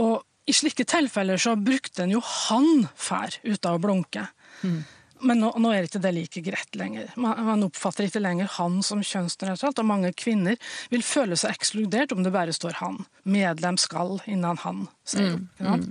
Og 0.00 0.24
i 0.46 0.54
slike 0.56 0.88
tilfeller 0.88 1.40
så 1.42 1.56
brukte 1.58 2.06
en 2.06 2.16
jo 2.16 2.24
han 2.24 2.86
fær 2.96 3.36
ut 3.44 3.66
av 3.66 3.76
å 3.76 3.82
blunke. 3.82 4.28
Mm. 4.64 4.84
Men 5.20 5.40
nå, 5.40 5.52
nå, 5.62 5.70
er 5.72 5.86
ikke 5.86 6.02
det 6.04 6.12
like 6.12 6.42
greit 6.44 6.76
lenger. 6.76 7.08
Man, 7.16 7.38
man 7.46 7.64
oppfatter 7.66 8.08
ikke 8.08 8.20
lenger 8.20 8.50
han 8.58 8.82
som 8.84 9.00
kjønnsnøytralt, 9.04 9.80
og 9.80 9.88
mange 9.88 10.12
kvinner 10.16 10.58
vil 10.92 11.04
føle 11.06 11.38
seg 11.40 11.56
ekskludert 11.56 12.12
om 12.12 12.20
det 12.26 12.34
bare 12.34 12.54
står 12.56 12.76
han. 12.82 13.00
Medlem 13.24 13.80
skal 13.80 14.18
innan 14.28 14.60
han 14.64 14.84
sier 15.08 15.38
mm, 15.38 15.48
mm. 15.62 15.86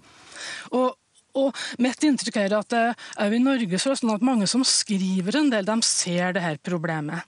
Og, 0.78 0.98
og 1.42 1.62
mitt 1.82 2.04
inntrykk 2.06 2.42
er 2.44 2.58
at 2.60 2.76
òg 2.76 3.34
i 3.34 3.42
Norge 3.42 3.80
så 3.80 3.90
er 3.90 3.96
det 3.96 4.02
sånn 4.04 4.16
at 4.18 4.28
mange 4.28 4.50
som 4.52 4.66
skriver 4.68 5.40
en 5.40 5.50
del, 5.54 5.66
de 5.66 5.78
ser 5.88 6.36
det 6.36 6.44
her 6.46 6.60
problemet. 6.62 7.26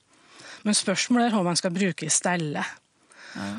Men 0.68 0.78
spørsmålet 0.78 1.30
er 1.30 1.38
hva 1.38 1.46
man 1.48 1.58
skal 1.60 1.74
bruke 1.74 2.06
i 2.06 2.14
stedet. 2.14 2.66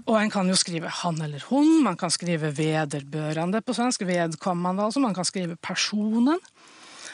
Og 0.09 0.17
en 0.19 0.33
kan 0.33 0.49
jo 0.51 0.57
skrive 0.59 0.91
han 1.03 1.21
eller 1.23 1.45
hun, 1.51 1.83
man 1.85 1.97
kan 1.99 2.11
skrive 2.11 2.51
vederbørende 2.57 3.61
på 3.63 3.77
svensk, 3.77 4.03
vedkommende 4.09 4.89
altså, 4.89 5.03
man 5.03 5.15
kan 5.15 5.27
skrive 5.29 5.59
personen. 5.63 6.41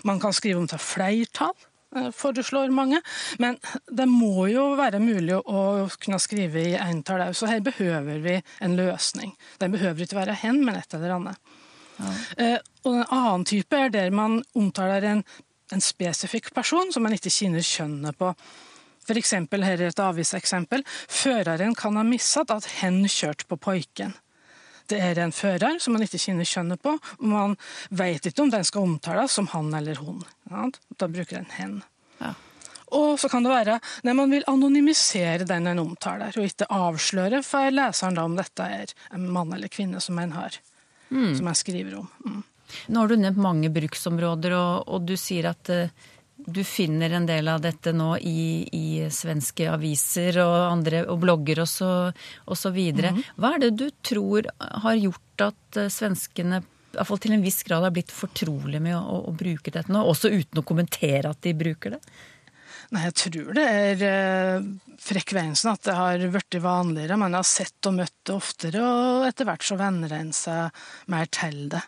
Man 0.04 0.20
kan 0.20 0.34
skrive 0.36 0.60
om 0.60 0.66
til 0.68 0.80
flertall, 0.82 1.54
eh, 1.96 2.10
foreslår 2.12 2.72
mange. 2.74 3.00
Men 3.38 3.58
det 3.88 4.06
må 4.10 4.48
jo 4.52 4.74
være 4.78 5.00
mulig 5.02 5.38
å 5.40 5.88
kunne 6.00 6.20
skrive 6.22 6.62
i 6.62 6.76
entall 6.76 7.28
òg, 7.28 7.36
så 7.36 7.48
her 7.50 7.64
behøver 7.64 8.20
vi 8.24 8.36
en 8.60 8.76
løsning. 8.76 9.34
Den 9.58 9.72
behøver 9.72 10.04
ikke 10.04 10.20
være 10.20 10.38
hen, 10.44 10.64
men 10.64 10.76
et 10.76 10.94
eller 10.94 11.16
annet. 11.18 11.56
Ja. 11.98 12.12
Eh, 12.38 12.58
og 12.84 12.94
En 12.94 13.04
annen 13.10 13.44
type 13.44 13.76
er 13.76 13.88
der 13.88 14.10
man 14.10 14.42
omtaler 14.54 15.04
en, 15.04 15.24
en 15.72 15.80
spesifikk 15.80 16.52
person 16.54 16.92
som 16.92 17.02
man 17.02 17.14
ikke 17.14 17.32
kjenner 17.32 17.62
kjønnet 17.62 18.18
på. 18.18 18.34
For 19.04 19.20
eksempel, 19.20 19.64
her 19.64 19.80
er 19.80 19.92
et 19.92 20.00
aviseksempel. 20.00 20.84
Føreren 21.08 21.74
kan 21.76 21.96
ha 21.96 22.02
missatt 22.02 22.50
at 22.50 22.66
hen 22.80 23.04
kjørte 23.04 23.46
på 23.48 23.60
poiken 23.60 24.14
det 24.92 25.00
er 25.00 25.20
en 25.22 25.32
fører 25.34 25.78
som 25.82 25.96
man 25.96 26.04
ikke 26.04 26.20
kjenner 26.20 26.48
kjønnet 26.48 26.82
på. 26.84 26.96
og 26.98 27.26
Man 27.28 27.56
vet 27.88 28.26
ikke 28.28 28.44
om 28.44 28.52
den 28.52 28.66
skal 28.66 28.88
omtales 28.88 29.36
som 29.36 29.48
han 29.54 29.72
eller 29.74 30.00
hun. 30.02 30.22
Ja, 30.50 30.68
da 31.00 31.08
bruker 31.08 31.40
en 31.40 31.52
hen. 31.56 31.78
Ja. 32.20 32.34
Og 32.94 33.18
så 33.20 33.28
kan 33.32 33.42
det 33.42 33.50
være 33.50 33.78
når 34.06 34.16
man 34.20 34.34
vil 34.34 34.48
anonymisere 34.50 35.48
den 35.48 35.66
en 35.70 35.82
omtaler, 35.82 36.36
og 36.36 36.46
ikke 36.46 36.70
avsløre 36.70 37.42
for 37.46 37.74
leseren 37.74 38.18
da 38.18 38.26
om 38.28 38.36
dette 38.38 38.70
er 38.80 38.92
en 39.14 39.28
mann 39.32 39.54
eller 39.56 39.72
kvinne 39.72 40.02
som 40.04 40.18
en 40.22 40.34
har, 40.36 40.58
mm. 41.08 41.32
som 41.38 41.48
en 41.48 41.58
skriver 41.58 41.96
om. 42.02 42.10
Mm. 42.24 42.42
Nå 42.90 43.00
har 43.00 43.10
du 43.10 43.16
nevnt 43.20 43.40
mange 43.40 43.70
bruksområder, 43.72 44.54
og, 44.56 44.88
og 44.88 45.08
du 45.08 45.14
sier 45.20 45.50
at 45.52 45.70
uh, 45.70 46.04
du 46.46 46.60
finner 46.64 47.10
en 47.16 47.26
del 47.26 47.48
av 47.48 47.62
dette 47.64 47.92
nå 47.96 48.14
i, 48.18 48.66
i 48.72 48.86
svenske 49.12 49.66
aviser 49.72 50.38
og 50.42 50.54
andre 50.68 51.04
og 51.08 51.22
blogger 51.22 51.62
og 51.64 51.70
så, 51.70 51.90
og 52.44 52.58
så 52.58 52.72
videre. 52.74 53.14
Mm. 53.14 53.24
Hva 53.40 53.54
er 53.54 53.64
det 53.64 53.72
du 53.80 53.88
tror 54.04 54.48
har 54.60 55.00
gjort 55.00 55.48
at 55.48 55.80
eh, 55.80 55.90
svenskene 55.92 56.62
iallfall 56.94 57.18
til 57.18 57.34
en 57.34 57.42
viss 57.42 57.64
grad 57.66 57.82
har 57.82 57.94
blitt 57.94 58.12
fortrolige 58.14 58.82
med 58.82 58.94
å, 58.94 59.24
å, 59.26 59.34
bruke 59.34 59.72
dette 59.74 59.90
nå, 59.92 60.04
også 60.04 60.30
uten 60.30 60.60
å 60.60 60.66
kommentere 60.66 61.32
at 61.32 61.40
de 61.42 61.54
bruker 61.58 61.96
det? 61.96 62.02
Nei, 62.94 63.06
Jeg 63.08 63.16
tror 63.18 63.54
det 63.56 63.64
er 63.64 64.04
eh, 64.06 64.66
frekvensen, 65.02 65.72
at 65.72 65.88
det 65.88 65.96
har 65.96 66.26
blitt 66.30 66.60
vanligere. 66.62 67.18
Man 67.18 67.34
har 67.34 67.46
sett 67.48 67.88
og 67.88 67.96
møtt 67.96 68.14
det 68.28 68.36
oftere, 68.36 68.84
og 68.84 69.26
etter 69.26 69.48
hvert 69.48 69.66
så 69.66 69.80
venner 69.80 70.12
en 70.14 70.30
seg 70.36 70.84
mer 71.10 71.30
til 71.32 71.64
det. 71.72 71.82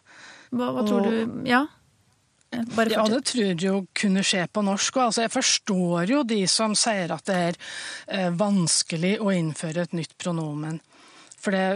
Hva, 0.57 0.73
hva 0.73 0.87
tror 0.87 1.07
du 1.07 1.45
Ja? 1.47 1.67
Ja, 2.51 3.07
det 3.11 3.23
tror 3.27 3.43
jeg 3.45 3.59
jo 3.65 3.81
kunne 3.97 4.23
skje 4.25 4.47
på 4.49 4.63
norsk. 4.65 5.01
Altså, 5.03 5.25
jeg 5.27 5.35
forstår 5.35 6.13
jo 6.13 6.23
de 6.29 6.43
som 6.51 6.77
sier 6.79 7.13
at 7.13 7.27
det 7.29 7.41
er 7.51 7.59
eh, 8.07 8.31
vanskelig 8.31 9.17
å 9.21 9.33
innføre 9.35 9.87
et 9.87 9.97
nytt 9.97 10.17
pronomen. 10.21 10.79
For 11.43 11.55
det, 11.55 11.67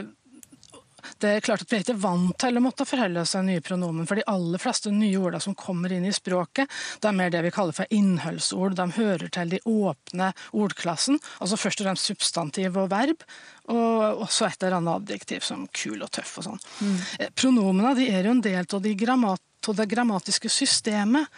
det 1.21 1.33
er 1.35 1.45
klart 1.45 1.65
at 1.65 1.73
Vi 1.73 1.79
er 1.79 1.85
ikke 1.85 1.99
vant 2.01 2.37
til 2.41 2.57
å 2.57 2.63
måtte 2.65 2.87
forholde 2.89 3.25
oss 3.25 3.35
til 3.35 3.45
nye 3.49 3.65
pronomen. 3.65 4.07
For 4.09 4.21
de 4.21 4.27
aller 4.31 4.63
fleste 4.63 4.93
nye 4.95 5.19
ordene 5.19 5.43
som 5.45 5.59
kommer 5.59 5.93
inn 5.95 6.07
i 6.09 6.15
språket, 6.15 6.71
det 7.03 7.11
er 7.11 7.19
mer 7.19 7.35
det 7.35 7.43
vi 7.47 7.53
kaller 7.55 7.77
for 7.77 7.91
innholdsord. 7.95 8.79
De 8.79 8.89
hører 8.97 9.29
til 9.33 9.55
de 9.57 9.63
åpne 9.69 10.33
ordklassen. 10.57 11.21
Altså 11.41 11.61
først 11.61 11.83
og 11.83 11.91
fremst 11.91 12.11
substantiv 12.13 12.79
og 12.81 12.91
verb. 12.95 13.27
Og 13.71 14.25
også 14.27 14.49
et 14.49 14.63
eller 14.63 14.81
annet 14.81 15.03
adjektiv 15.03 15.45
som 15.47 15.69
kul 15.77 16.01
og 16.01 16.11
tøff 16.15 16.39
og 16.41 16.49
sånn. 16.49 16.67
Mm. 16.81 16.99
Eh, 17.21 17.31
pronomene 17.37 17.95
de 17.99 18.11
er 18.11 18.27
jo 18.27 18.35
en 18.39 18.45
del 18.45 18.65
av 18.65 18.83
de 18.87 18.97
grammat 18.99 19.45
av 19.69 19.77
det 19.77 19.89
grammatiske 19.91 20.51
systemet. 20.53 21.29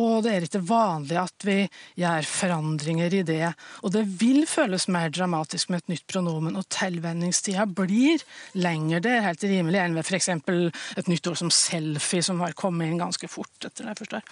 Og 0.00 0.24
det 0.24 0.32
er 0.32 0.44
ikke 0.46 0.62
vanlig 0.66 1.16
at 1.20 1.44
vi 1.46 1.56
gjør 2.00 2.26
forandringer 2.26 3.14
i 3.14 3.22
det. 3.26 3.52
Og 3.86 3.92
det 3.94 4.02
vil 4.18 4.42
føles 4.50 4.88
mer 4.90 5.12
dramatisk 5.14 5.70
med 5.70 5.84
et 5.84 5.94
nytt 5.94 6.06
pronomen, 6.10 6.58
og 6.58 6.66
tilvenningstida 6.74 7.68
blir 7.70 8.24
lengre. 8.58 9.02
Det 9.04 9.12
er 9.14 9.26
helt 9.28 9.46
rimelig 9.46 9.82
enn 9.84 9.94
ved 9.94 10.08
f.eks. 10.08 10.30
et 10.34 11.10
nytt 11.10 11.30
ord 11.30 11.38
som 11.38 11.54
selfie, 11.54 12.26
som 12.26 12.42
har 12.42 12.58
kommet 12.58 12.90
inn 12.90 12.98
ganske 12.98 13.30
fort. 13.30 13.54
etter 13.62 13.84
det 13.84 13.94
jeg 13.94 14.02
forstår. 14.02 14.26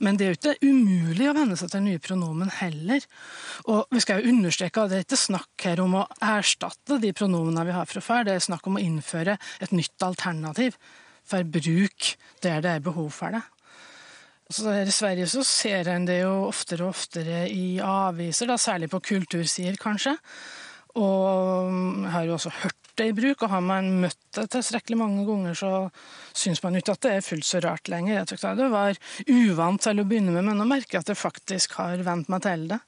Men 0.00 0.16
det 0.16 0.24
er 0.24 0.32
jo 0.32 0.38
ikke 0.38 0.70
umulig 0.70 1.28
å 1.28 1.36
venne 1.36 1.58
seg 1.58 1.74
til 1.74 1.84
nye 1.84 2.00
pronomen 2.02 2.54
heller. 2.62 3.04
Og 3.68 3.90
vi 3.92 4.00
skal 4.00 4.22
jo 4.22 4.32
understreke 4.32 4.86
at 4.86 4.92
det 4.92 5.00
er 5.00 5.06
ikke 5.08 5.20
snakk 5.20 5.66
her 5.66 5.82
om 5.82 5.98
å 5.98 6.08
erstatte 6.22 7.02
de 7.02 7.12
pronomene 7.16 7.66
vi 7.68 7.76
har 7.76 7.90
fra 7.90 8.00
før, 8.04 8.24
det 8.26 8.38
er 8.38 8.46
snakk 8.46 8.70
om 8.70 8.78
å 8.78 8.82
innføre 8.82 9.36
et 9.60 9.74
nytt 9.74 10.06
alternativ 10.06 10.78
for 11.28 11.44
bruk 11.44 12.12
der 12.42 12.62
det 12.64 12.76
er 12.76 12.84
behov 12.84 13.10
for 13.14 13.34
det. 13.34 13.42
Så 14.52 14.68
her 14.68 14.88
I 14.88 14.92
Sverige 14.92 15.26
så 15.30 15.44
ser 15.46 15.88
en 15.88 16.04
det 16.04 16.20
jo 16.20 16.32
oftere 16.48 16.84
og 16.84 16.92
oftere 16.92 17.46
i 17.48 17.78
aviser, 17.80 18.50
da, 18.50 18.58
særlig 18.60 18.90
på 18.92 19.00
kultursider 19.00 19.78
kanskje. 19.80 20.16
Og 21.00 21.72
har 22.12 22.26
jo 22.28 22.34
også 22.36 22.52
hørt 22.60 22.76
det 23.00 23.06
i 23.08 23.14
bruk, 23.16 23.46
og 23.46 23.48
har 23.54 23.62
man 23.64 23.88
møtt 24.02 24.18
det 24.36 24.50
tilstrekkelig 24.52 24.98
mange 25.00 25.24
ganger, 25.24 25.56
så 25.56 25.70
syns 26.36 26.60
man 26.64 26.76
ikke 26.76 26.92
at 26.92 27.06
det 27.06 27.14
er 27.16 27.24
fullt 27.24 27.48
så 27.48 27.62
rart 27.64 27.88
lenger. 27.88 28.18
Jeg 28.18 28.28
syntes 28.28 28.58
det 28.60 28.70
var 28.74 29.00
uvant 29.32 29.80
til 29.86 30.02
å 30.02 30.06
begynne 30.08 30.34
med, 30.34 30.44
men 30.50 30.60
nå 30.60 30.68
merker 30.68 30.98
jeg 30.98 31.06
at 31.06 31.14
jeg 31.14 31.22
faktisk 31.22 31.78
har 31.80 32.04
vent 32.04 32.28
meg 32.32 32.44
til 32.44 32.68
det. 32.74 32.82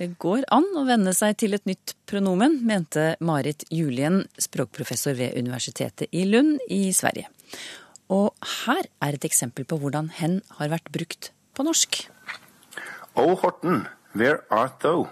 Det 0.00 0.14
går 0.16 0.46
an 0.48 0.64
å 0.80 0.86
venne 0.88 1.12
seg 1.12 1.34
til 1.42 1.52
et 1.52 1.66
nytt 1.68 1.92
pronomen, 2.08 2.54
mente 2.64 3.18
Marit 3.20 3.66
Julien, 3.68 4.22
språkprofessor 4.40 5.12
ved 5.18 5.36
Universitetet 5.36 6.08
i 6.16 6.22
Lund 6.24 6.56
i 6.72 6.86
Sverige. 6.96 7.28
Og 8.08 8.32
her 8.64 8.88
er 9.04 9.18
et 9.18 9.26
eksempel 9.28 9.68
på 9.68 9.76
hvordan 9.82 10.08
hen 10.16 10.38
har 10.56 10.72
vært 10.72 10.88
brukt 10.94 11.28
på 11.52 11.68
norsk. 11.68 12.00
O 13.12 13.36
Horten, 13.44 13.84
where 14.16 14.40
art 14.48 14.80
thou? 14.80 15.04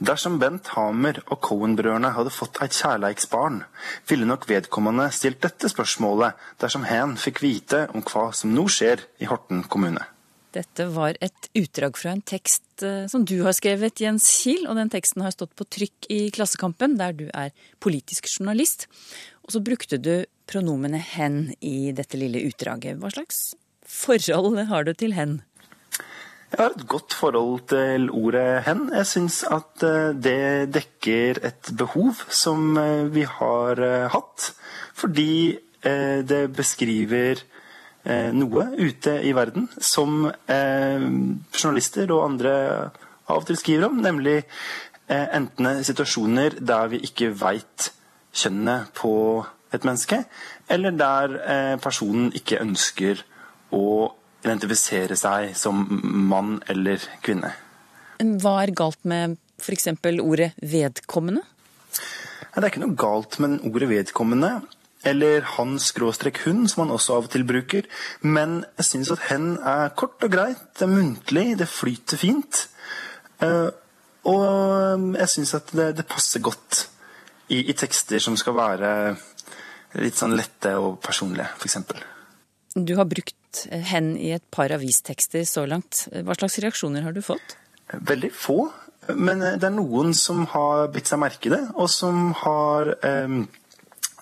Dersom 0.00 0.40
Bent 0.40 0.72
Hamer 0.72 1.20
og 1.26 1.42
Cohen-brødrene 1.44 2.16
hadde 2.16 2.32
fått 2.32 2.62
et 2.64 2.72
kjærleiksbarn, 2.72 3.66
ville 4.08 4.32
nok 4.32 4.48
vedkommende 4.48 5.10
stilt 5.12 5.44
dette 5.44 5.68
spørsmålet 5.68 6.40
dersom 6.64 6.88
hen 6.88 7.18
fikk 7.20 7.44
vite 7.44 7.84
om 7.92 8.00
hva 8.00 8.30
som 8.32 8.56
nå 8.56 8.64
skjer 8.64 9.04
i 9.20 9.28
Horten 9.28 9.66
kommune. 9.68 10.08
Dette 10.56 10.86
var 10.88 11.18
et 11.20 11.48
utdrag 11.58 11.98
fra 12.00 12.14
en 12.14 12.22
tekst 12.24 12.84
eh, 12.84 13.04
som 13.12 13.26
du 13.28 13.40
har 13.44 13.52
skrevet, 13.56 14.00
Jens 14.00 14.28
Kiel, 14.38 14.64
og 14.70 14.78
den 14.78 14.92
teksten 14.92 15.24
har 15.24 15.34
stått 15.34 15.52
på 15.58 15.66
trykk 15.68 16.08
i 16.12 16.20
Klassekampen, 16.32 16.96
der 17.00 17.12
du 17.16 17.26
er 17.28 17.52
politisk 17.82 18.30
journalist. 18.30 18.86
Og 19.44 19.52
så 19.52 19.60
brukte 19.64 20.00
du 20.00 20.24
pronomenet 20.48 21.04
hen 21.16 21.50
i 21.60 21.92
dette 21.96 22.16
lille 22.16 22.46
utdraget. 22.48 22.96
Hva 23.02 23.12
slags 23.12 23.42
forhold 23.84 24.62
har 24.70 24.86
du 24.86 24.94
til 24.96 25.16
hen? 25.18 25.42
Jeg 26.54 26.62
har 26.62 26.72
et 26.72 26.86
godt 26.88 27.12
forhold 27.18 27.66
til 27.68 28.08
ordet 28.14 28.62
hen. 28.64 28.86
Jeg 28.94 29.10
syns 29.12 29.42
at 29.44 29.84
eh, 29.84 30.14
det 30.16 30.72
dekker 30.78 31.42
et 31.44 31.74
behov 31.76 32.24
som 32.32 32.78
eh, 32.80 33.04
vi 33.12 33.26
har 33.28 33.82
hatt. 34.14 34.52
Fordi 34.96 35.58
det 35.86 36.48
beskriver 36.56 37.38
noe 38.06 38.64
ute 38.78 39.16
i 39.26 39.32
verden 39.34 39.66
som 39.82 40.28
journalister 40.46 42.12
og 42.14 42.24
andre 42.28 42.52
av 43.26 43.40
og 43.40 43.46
til 43.48 43.58
skriver 43.58 43.88
om, 43.88 43.98
nemlig 44.04 44.36
enten 45.10 45.82
situasjoner 45.86 46.60
der 46.62 46.92
vi 46.92 47.00
ikke 47.08 47.32
veit 47.34 47.88
kjønnet 48.36 48.92
på 48.94 49.12
et 49.74 49.82
menneske, 49.82 50.20
eller 50.70 50.94
der 50.94 51.34
personen 51.82 52.30
ikke 52.38 52.62
ønsker 52.62 53.24
å 53.74 54.12
identifisere 54.46 55.16
seg 55.18 55.56
som 55.58 55.82
mann 56.30 56.60
eller 56.70 57.02
kvinne. 57.26 57.50
Hva 58.22 58.54
er 58.62 58.72
galt 58.76 59.02
med 59.04 59.36
f.eks. 59.60 59.88
ordet 60.22 60.52
'vedkommende'? 60.62 61.44
Det 62.56 62.62
er 62.62 62.70
ikke 62.70 62.84
noe 62.86 62.96
galt 62.96 63.38
med 63.42 63.60
ordet 63.66 63.88
'vedkommende' 63.90 64.62
eller 65.04 65.44
han-hun, 65.56 66.68
som 66.68 66.82
han 66.82 66.94
også 66.94 67.16
av 67.16 67.28
og 67.28 67.30
til 67.30 67.44
bruker. 67.46 67.86
Men 68.22 68.64
jeg 68.78 68.88
syns 68.90 69.12
at 69.14 69.26
hen 69.30 69.56
er 69.58 69.94
kort 69.98 70.22
og 70.24 70.32
greit, 70.32 70.62
det 70.78 70.86
er 70.86 70.92
muntlig, 70.92 71.46
det 71.58 71.68
flyter 71.68 72.20
fint. 72.20 72.66
Og 74.26 75.16
jeg 75.20 75.30
syns 75.30 75.54
at 75.58 75.72
det, 75.76 75.90
det, 76.00 76.06
passer 76.08 76.42
godt 76.42 76.86
i, 77.48 77.60
i, 77.60 77.74
tekster 77.76 78.22
som 78.22 78.38
skal 78.38 78.56
være 78.56 78.90
litt 80.02 80.18
sånn 80.18 80.34
lette 80.36 80.74
og 80.80 80.98
personlige, 81.04 81.48
f.eks. 81.60 81.78
Du 82.76 82.96
har 82.98 83.06
brukt 83.08 83.62
hen 83.70 84.16
i 84.20 84.32
et 84.36 84.44
par 84.52 84.72
avistekster 84.74 85.46
så 85.48 85.64
langt. 85.68 86.08
Hva 86.10 86.34
slags 86.36 86.58
reaksjoner 86.64 87.06
har 87.06 87.14
du 87.16 87.22
fått? 87.24 87.56
Veldig 87.94 88.32
få. 88.34 88.66
Men 89.14 89.38
det 89.38 89.68
er 89.68 89.72
noen 89.76 90.10
som 90.18 90.42
har 90.50 90.88
bitt 90.92 91.06
seg 91.08 91.22
merke 91.22 91.46
i 91.48 91.54
det, 91.54 91.62
og 91.78 91.86
som 91.92 92.32
har 92.42 92.90
eh, 93.06 93.38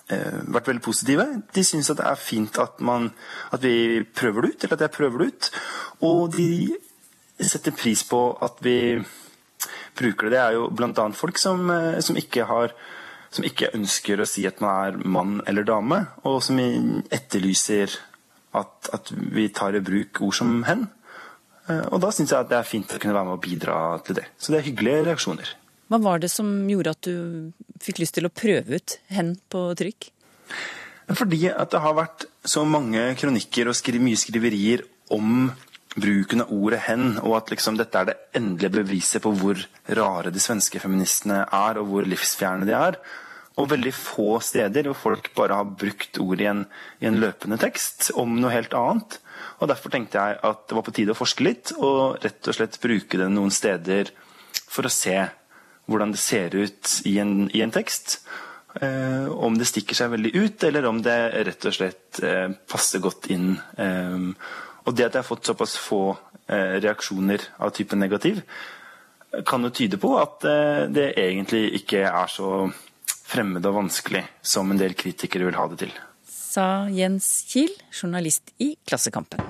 vært 0.07 0.67
veldig 0.69 0.83
positive. 0.85 1.25
De 1.53 1.63
syns 1.65 1.89
det 1.89 2.05
er 2.05 2.19
fint 2.19 2.57
at, 2.61 2.79
man, 2.85 3.09
at, 3.51 3.63
vi 3.63 4.03
prøver 4.05 4.45
det 4.45 4.51
ut, 4.51 4.63
eller 4.63 4.77
at 4.77 4.83
jeg 4.85 4.95
prøver 4.97 5.23
det 5.23 5.27
ut. 5.27 5.49
Og 6.05 6.35
de 6.35 6.49
setter 7.41 7.75
pris 7.75 8.03
på 8.07 8.19
at 8.45 8.61
vi 8.65 8.77
bruker 9.97 10.29
det. 10.29 10.35
Det 10.35 10.43
er 10.43 10.57
jo 10.59 10.67
bl.a. 10.69 11.07
folk 11.15 11.41
som, 11.41 11.71
som, 12.05 12.19
ikke 12.19 12.45
har, 12.49 12.75
som 13.33 13.47
ikke 13.47 13.73
ønsker 13.77 14.21
å 14.21 14.29
si 14.29 14.45
at 14.47 14.61
man 14.63 14.75
er 14.85 15.01
mann 15.17 15.39
eller 15.47 15.67
dame, 15.67 16.03
og 16.27 16.41
som 16.45 16.59
etterlyser 16.59 17.97
at, 18.55 18.91
at 18.95 19.11
vi 19.11 19.49
tar 19.49 19.75
i 19.75 19.83
bruk 19.83 20.21
ord 20.23 20.37
som 20.37 20.61
hen. 20.67 20.87
Og 21.89 21.97
da 21.97 22.11
syns 22.13 22.29
jeg 22.29 22.45
at 22.45 22.51
det 22.51 22.59
er 22.59 22.67
fint 22.67 22.93
å 22.93 23.01
kunne 23.01 23.15
være 23.17 23.31
med 23.31 23.39
og 23.39 23.45
bidra 23.45 23.77
til 24.05 24.19
det. 24.19 24.29
Så 24.37 24.53
det 24.53 24.61
er 24.61 24.67
hyggelige 24.69 25.05
reaksjoner. 25.09 25.55
Hva 25.91 25.99
var 26.01 26.21
det 26.21 26.31
som 26.33 26.47
gjorde 26.69 26.95
at 26.95 27.05
du 27.05 27.51
fikk 27.83 28.01
lyst 28.01 28.17
til 28.17 28.25
å 28.25 28.33
prøve 28.33 28.79
ut 28.79 28.97
hen 29.13 29.35
på 29.51 29.67
trykk? 29.77 30.09
Fordi 31.13 31.43
at 31.51 31.69
det 31.73 31.81
har 31.83 31.93
vært 31.97 32.25
så 32.47 32.63
mange 32.65 33.11
kronikker 33.19 33.69
og 33.69 33.77
skri 33.77 34.01
mye 34.01 34.17
skriverier 34.17 34.81
om 35.13 35.51
bruken 35.95 36.41
av 36.43 36.51
ordet 36.51 36.81
hen, 36.89 37.19
og 37.21 37.37
at 37.37 37.51
liksom 37.53 37.77
dette 37.79 37.99
er 37.99 38.09
det 38.09 38.17
endelige 38.35 38.81
beviset 38.81 39.23
på 39.23 39.31
hvor 39.37 39.61
rare 39.99 40.33
de 40.33 40.41
svenske 40.43 40.81
feministene 40.81 41.45
er, 41.45 41.79
og 41.79 41.91
hvor 41.91 42.09
livsfjerne 42.09 42.67
de 42.67 42.75
er. 42.75 42.97
Og 43.55 43.69
veldig 43.71 43.93
få 43.95 44.41
steder 44.43 44.89
hvor 44.89 44.97
folk 45.05 45.29
bare 45.37 45.61
har 45.61 45.69
brukt 45.79 46.19
ordet 46.19 46.43
i 46.43 46.49
en, 46.51 46.65
i 46.99 47.07
en 47.07 47.21
løpende 47.21 47.59
tekst 47.61 48.09
om 48.19 48.35
noe 48.41 48.51
helt 48.51 48.75
annet. 48.75 49.19
Og 49.61 49.69
Derfor 49.71 49.93
tenkte 49.93 50.19
jeg 50.19 50.41
at 50.49 50.65
det 50.67 50.75
var 50.75 50.83
på 50.83 50.95
tide 50.97 51.15
å 51.15 51.21
forske 51.21 51.45
litt, 51.45 51.71
og 51.77 52.19
rett 52.25 52.49
og 52.49 52.57
slett 52.57 52.81
bruke 52.83 53.21
det 53.21 53.29
noen 53.31 53.53
steder 53.53 54.11
for 54.65 54.89
å 54.89 54.91
se 54.91 55.15
hvordan 55.85 56.13
det 56.15 56.21
ser 56.21 56.55
ut 56.55 56.99
i 57.05 57.17
en, 57.21 57.49
i 57.53 57.61
en 57.65 57.73
tekst. 57.73 58.19
Eh, 58.81 59.27
om 59.31 59.57
det 59.57 59.67
stikker 59.69 59.95
seg 59.97 60.13
veldig 60.15 60.31
ut, 60.35 60.63
eller 60.67 60.87
om 60.89 61.01
det 61.05 61.17
rett 61.47 61.67
og 61.69 61.75
slett 61.75 62.21
eh, 62.25 62.49
passer 62.67 63.03
godt 63.03 63.29
inn. 63.33 63.53
Eh, 63.77 64.31
og 64.85 64.95
det 64.95 65.07
at 65.07 65.15
jeg 65.15 65.23
har 65.23 65.29
fått 65.29 65.51
såpass 65.51 65.77
få 65.81 66.01
eh, 66.47 66.81
reaksjoner 66.83 67.49
av 67.63 67.73
typen 67.77 68.01
negativ, 68.03 68.41
kan 69.45 69.63
jo 69.63 69.71
tyde 69.73 69.99
på 69.99 70.13
at 70.19 70.45
eh, 70.47 70.83
det 70.91 71.13
egentlig 71.19 71.67
ikke 71.81 72.05
er 72.07 72.31
så 72.31 72.67
fremmed 73.25 73.65
og 73.65 73.79
vanskelig 73.79 74.23
som 74.45 74.69
en 74.71 74.79
del 74.79 74.95
kritikere 74.97 75.47
vil 75.49 75.57
ha 75.57 75.67
det 75.71 75.81
til. 75.85 75.95
Sa 76.29 76.87
Jens 76.93 77.27
Kiel, 77.49 77.73
journalist 77.91 78.53
i 78.63 78.75
Klassekampen. 78.87 79.41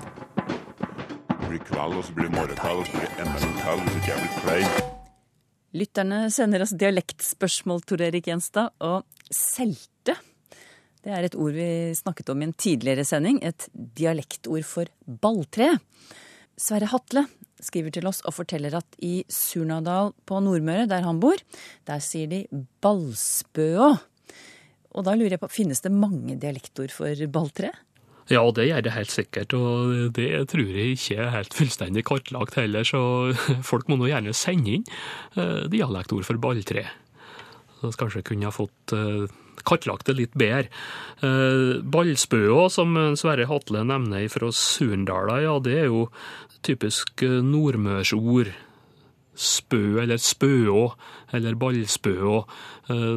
Det 1.28 1.50
blir 1.50 1.62
kveld, 1.68 2.00
og 2.00 2.04
så 2.04 2.16
blir 2.16 2.30
det 2.30 2.36
morgenkveld, 2.38 2.82
og 2.82 2.86
så 2.86 2.98
blir 2.98 3.08
det 3.10 3.26
enda 3.26 3.40
en 3.46 3.58
kveld 3.62 3.86
hvis 3.86 3.98
ikke 4.00 4.14
jeg 4.14 4.22
blir 4.24 4.38
klein. 4.42 4.95
Lytterne 5.74 6.26
sender 6.30 6.62
oss 6.62 6.74
dialektspørsmål, 6.78 7.82
Tor 7.82 8.04
Erik 8.06 8.28
Gjenstad. 8.30 8.70
Og 8.86 9.02
selte, 9.32 10.14
det 11.02 11.14
er 11.14 11.26
et 11.26 11.38
ord 11.38 11.56
vi 11.56 11.94
snakket 11.98 12.30
om 12.32 12.42
i 12.42 12.48
en 12.48 12.54
tidligere 12.54 13.06
sending. 13.06 13.40
Et 13.42 13.68
dialektord 13.74 14.66
for 14.68 14.90
balltre. 15.06 15.72
Sverre 16.56 16.88
Hatle 16.92 17.26
skriver 17.62 17.92
til 17.92 18.06
oss 18.08 18.22
og 18.28 18.36
forteller 18.36 18.78
at 18.78 18.98
i 19.04 19.24
Surnadal 19.32 20.12
på 20.28 20.40
Nordmøre, 20.44 20.86
der 20.88 21.04
han 21.04 21.20
bor, 21.20 21.40
der 21.88 22.04
sier 22.04 22.30
de 22.30 22.44
ballspøå. 22.84 23.90
Og 24.96 25.04
da 25.04 25.12
lurer 25.16 25.36
jeg 25.36 25.42
på, 25.42 25.52
finnes 25.52 25.82
det 25.84 25.92
mange 25.92 26.38
dialektord 26.40 26.94
for 26.94 27.26
balltre? 27.32 27.74
Ja, 28.26 28.42
det 28.50 28.66
gjør 28.66 28.82
det 28.82 28.94
helt 28.96 29.12
sikkert, 29.14 29.54
og 29.54 30.14
det 30.16 30.30
tror 30.50 30.66
jeg 30.66 30.96
ikke 30.96 31.18
er 31.22 31.34
helt 31.34 31.54
fullstendig 31.54 32.02
kartlagt 32.08 32.58
heller, 32.58 32.86
så 32.86 33.00
folk 33.70 33.86
må 33.90 34.00
nå 34.00 34.10
gjerne 34.10 34.34
sende 34.34 34.78
inn 34.78 34.86
dialektord 35.70 36.26
for 36.26 36.42
balltre. 36.42 36.88
Så 37.82 37.92
kanskje 38.00 38.24
kunne 38.26 38.48
ha 38.48 38.54
fått 38.54 38.96
kartlagt 39.66 40.08
det 40.08 40.16
litt 40.18 40.34
bedre. 40.38 40.70
Ballspøa, 41.86 42.66
som 42.72 42.96
Sverre 43.18 43.46
Hatle 43.50 43.84
nevner 43.86 44.26
fra 44.32 44.50
Surndala, 44.54 45.38
ja, 45.44 45.56
det 45.62 45.76
er 45.84 45.90
jo 45.90 46.06
typisk 46.66 47.22
nordmørsord. 47.22 48.52
Spø 49.36 50.00
eller 50.00 50.20
spøå 50.22 50.86
eller 51.36 51.58
ballspøå. 51.60 52.38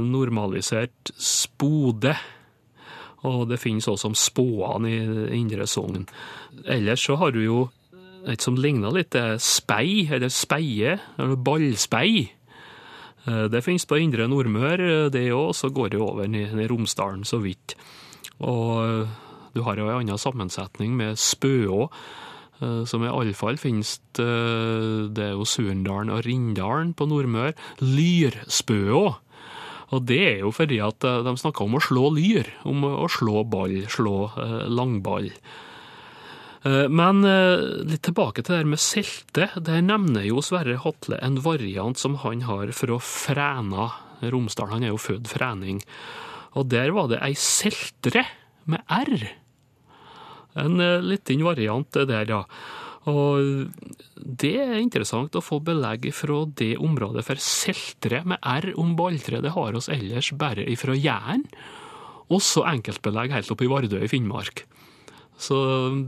Normalisert 0.03 1.13
spode. 1.15 2.17
Og 3.27 3.49
det 3.49 3.60
finnes 3.60 3.88
også 3.88 4.08
som 4.08 4.15
spåene 4.15 4.89
i 4.91 5.39
Indre 5.39 5.67
Sogn. 5.67 6.05
Ellers 6.65 7.03
så 7.03 7.17
har 7.19 7.34
du 7.36 7.41
jo 7.43 7.60
et 8.29 8.43
som 8.43 8.55
ligner 8.60 8.91
litt, 8.93 9.12
det 9.15 9.21
er 9.23 9.41
spei, 9.43 10.08
eller 10.12 10.32
speie, 10.32 10.97
eller 11.17 11.39
ballspei. 11.39 12.29
Det 13.23 13.62
finnes 13.63 13.86
på 13.88 13.99
Indre 13.99 14.27
Nordmør, 14.32 15.10
det 15.12 15.25
òg, 15.36 15.51
så 15.55 15.69
går 15.71 15.91
det 15.93 15.99
over 16.03 16.27
i 16.27 16.67
Romsdalen 16.71 17.23
så 17.27 17.39
vidt. 17.43 17.75
Og 18.39 19.08
du 19.55 19.62
har 19.65 19.79
jo 19.79 19.88
en 19.89 19.99
annen 19.99 20.21
sammensetning 20.21 20.95
med 20.99 21.19
spøå, 21.19 21.89
som 22.60 23.03
i 23.03 23.12
alle 23.12 23.36
fall 23.38 23.60
finnes 23.60 23.97
det 24.15 25.23
er 25.23 25.32
jo 25.32 25.47
Surndalen 25.47 26.12
og 26.12 26.25
Rindalen 26.25 26.91
på 26.95 27.08
Nordmør. 27.08 27.53
Lyrspøå. 27.79 29.03
Og 29.95 30.06
det 30.10 30.19
er 30.25 30.43
jo 30.43 30.52
fordi 30.54 30.78
at 30.86 31.02
de 31.02 31.34
snakker 31.39 31.65
om 31.65 31.78
å 31.80 31.82
slå 31.82 32.12
lyr, 32.13 32.49
om 32.69 32.86
å 32.86 33.08
slå 33.10 33.43
ball, 33.49 33.80
slå 33.89 34.30
langball. 34.69 35.32
Men 36.93 37.23
litt 37.88 38.04
tilbake 38.06 38.43
til 38.43 38.54
det 38.54 38.60
her 38.60 38.69
med 38.69 38.84
selte. 38.84 39.47
Der 39.56 39.82
nevner 39.82 40.28
jo 40.28 40.43
Sverre 40.45 40.78
Hatle 40.84 41.17
en 41.25 41.39
variant 41.41 41.97
som 41.97 42.19
han 42.21 42.43
har 42.45 42.69
fra 42.75 42.99
Fræna, 43.02 43.88
Romsdal. 44.30 44.73
Han 44.75 44.86
er 44.86 44.93
jo 44.93 45.02
født 45.02 45.32
fræning. 45.32 45.82
Og 46.58 46.69
der 46.69 46.91
var 46.95 47.10
det 47.12 47.21
ei 47.25 47.34
seltre 47.38 48.25
med 48.69 48.84
R. 48.89 49.30
En 50.60 50.82
eh, 50.82 51.02
liten 51.06 51.43
variant 51.45 51.93
der, 51.93 52.25
ja. 52.30 52.43
Og 53.09 53.73
det 54.39 54.55
er 54.61 54.77
interessant 54.79 55.35
å 55.35 55.43
få 55.43 55.59
belegg 55.65 56.09
fra 56.15 56.43
det 56.59 56.75
området, 56.77 57.25
for 57.27 57.41
seltre 57.43 58.23
med 58.27 58.41
R 58.45 58.71
om 58.79 58.95
balltre, 58.99 59.41
det 59.43 59.55
har 59.55 59.77
oss 59.77 59.89
ellers 59.91 60.31
bare 60.37 60.67
ifra 60.69 60.97
Jæren. 60.97 61.45
Også 62.29 62.65
enkeltbelegg 62.69 63.33
helt 63.33 63.49
oppe 63.53 63.65
i 63.65 63.71
Vardø 63.71 64.03
i 64.05 64.11
Finnmark. 64.11 64.65
Så 65.39 65.55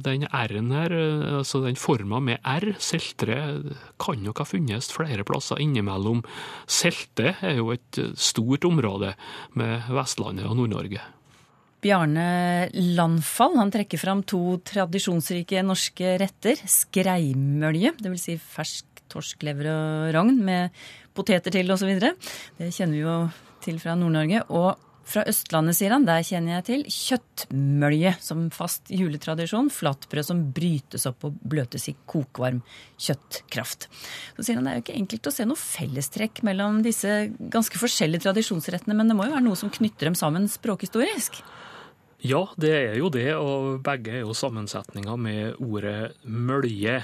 den 0.03 0.25
R-en 0.27 0.73
her, 0.75 0.93
altså 1.39 1.61
den 1.63 1.79
forma 1.79 2.19
med 2.19 2.43
R, 2.43 2.73
seltre, 2.83 3.37
kan 4.01 4.19
nok 4.25 4.43
ha 4.43 4.45
funnes 4.45 4.91
flere 4.91 5.23
plasser 5.27 5.61
innimellom. 5.63 6.19
Selte 6.67 7.37
er 7.39 7.55
jo 7.61 7.71
et 7.71 8.01
stort 8.19 8.67
område 8.67 9.15
med 9.55 9.87
Vestlandet 9.95 10.49
og 10.49 10.59
Nord-Norge. 10.59 10.99
Bjarne 11.81 12.69
Landfall 12.93 13.55
han 13.57 13.71
trekker 13.73 13.97
fram 13.97 14.21
to 14.27 14.59
tradisjonsrike 14.69 15.63
norske 15.65 16.13
retter. 16.21 16.61
Skreimølje, 16.69 17.95
dvs. 17.97 18.25
Si 18.27 18.35
fersk 18.37 19.01
torsk, 19.11 19.41
lever 19.47 19.71
og 19.71 20.11
rogn 20.15 20.37
med 20.45 20.83
poteter 21.17 21.53
til 21.53 21.73
osv. 21.73 21.89
Det 21.97 22.69
kjenner 22.69 22.95
vi 22.95 23.01
jo 23.01 23.17
til 23.65 23.81
fra 23.81 23.97
Nord-Norge. 23.97 24.43
Og 24.53 24.87
fra 25.11 25.23
Østlandet, 25.27 25.75
sier 25.75 25.91
han, 25.91 26.05
der 26.07 26.21
kjenner 26.23 26.59
jeg 26.59 26.65
til 26.67 26.83
kjøttmølje 26.85 28.13
som 28.23 28.45
fast 28.53 28.91
juletradisjon. 28.93 29.71
Flatbrød 29.73 30.27
som 30.27 30.43
brytes 30.53 31.07
opp 31.09 31.25
og 31.27 31.39
bløtes 31.41 31.89
i 31.89 31.95
kokvarm 32.05 32.61
kjøttkraft. 33.01 33.89
Så 34.37 34.45
sier 34.45 34.59
han 34.59 34.69
det 34.69 34.75
er 34.75 34.79
jo 34.79 34.85
ikke 34.85 34.99
enkelt 35.01 35.31
å 35.31 35.33
se 35.33 35.49
noe 35.49 35.59
fellestrekk 35.59 36.43
mellom 36.47 36.79
disse 36.85 37.17
ganske 37.41 37.81
forskjellige 37.81 38.27
tradisjonsrettene, 38.27 38.95
men 38.95 39.09
det 39.09 39.17
må 39.17 39.27
jo 39.27 39.33
være 39.33 39.47
noe 39.49 39.59
som 39.59 39.73
knytter 39.73 40.11
dem 40.11 40.19
sammen 40.19 40.47
språkhistorisk? 40.51 41.41
Ja, 42.21 42.43
det 42.61 42.69
er 42.69 42.99
jo 42.99 43.09
det, 43.09 43.31
og 43.33 43.79
begge 43.81 44.19
er 44.19 44.21
jo 44.21 44.35
sammensetninger 44.37 45.17
med 45.17 45.55
ordet 45.57 46.13
mølje. 46.21 46.99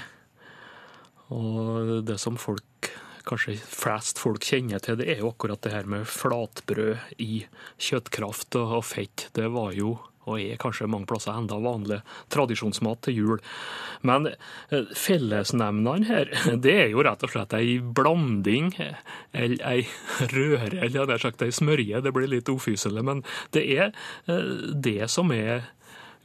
Og 1.34 2.04
det 2.06 2.20
som 2.22 2.38
folk, 2.38 2.92
kanskje 3.26 3.56
flest 3.58 4.22
folk 4.22 4.46
kjenner 4.46 4.78
til, 4.82 5.00
det 5.00 5.08
er 5.10 5.24
jo 5.24 5.32
akkurat 5.32 5.60
det 5.66 5.74
her 5.74 5.90
med 5.90 6.06
flatbrød 6.06 7.18
i 7.18 7.42
kjøttkraft 7.82 8.60
og 8.62 8.78
fett. 8.86 9.26
Det 9.34 9.50
var 9.50 9.74
jo 9.74 9.96
og 10.28 10.42
er 10.42 10.60
kanskje 10.60 10.90
mange 10.90 11.08
plasser 11.08 11.34
enda 11.34 11.58
vanlig 11.62 12.02
tradisjonsmat 12.34 13.06
til 13.08 13.22
jul. 13.22 13.44
Men 14.06 14.28
fellesnemnene 14.70 15.48
fellesnevnene 15.48 16.06
her, 16.08 16.30
det 16.64 16.74
er 16.74 16.92
jo 16.92 17.02
rett 17.04 17.24
og 17.24 17.32
slett 17.32 17.54
ei 17.56 17.78
blanding, 17.80 18.72
eller 19.32 19.64
ei 19.66 19.86
røre, 20.32 20.78
eller 20.84 21.08
nær 21.08 21.22
sagt 21.22 21.42
ei 21.42 21.52
smørje. 21.54 22.02
Det 22.04 22.12
blir 22.14 22.30
litt 22.30 22.48
ufyselig, 22.48 23.04
men 23.04 23.24
det 23.52 23.64
er 23.76 23.90
eh, 24.26 24.72
det 24.74 25.10
som 25.10 25.32
er 25.32 25.68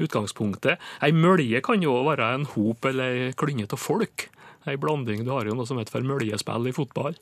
utgangspunktet. 0.01 0.81
Ei 1.03 1.13
mølje 1.13 1.61
kan 1.63 1.83
jo 1.83 1.99
være 2.07 2.33
en 2.33 2.47
hop 2.55 2.85
eller 2.89 3.29
ei 3.29 3.33
klynge 3.37 3.69
av 3.69 3.79
folk. 3.81 4.29
Ei 4.67 4.77
blanding. 4.79 5.25
Du 5.25 5.33
har 5.33 5.45
jo 5.45 5.55
noe 5.57 5.67
som 5.67 5.77
heter 5.77 5.93
for 5.93 6.07
møljespill 6.07 6.69
i 6.69 6.75
fotball. 6.75 7.17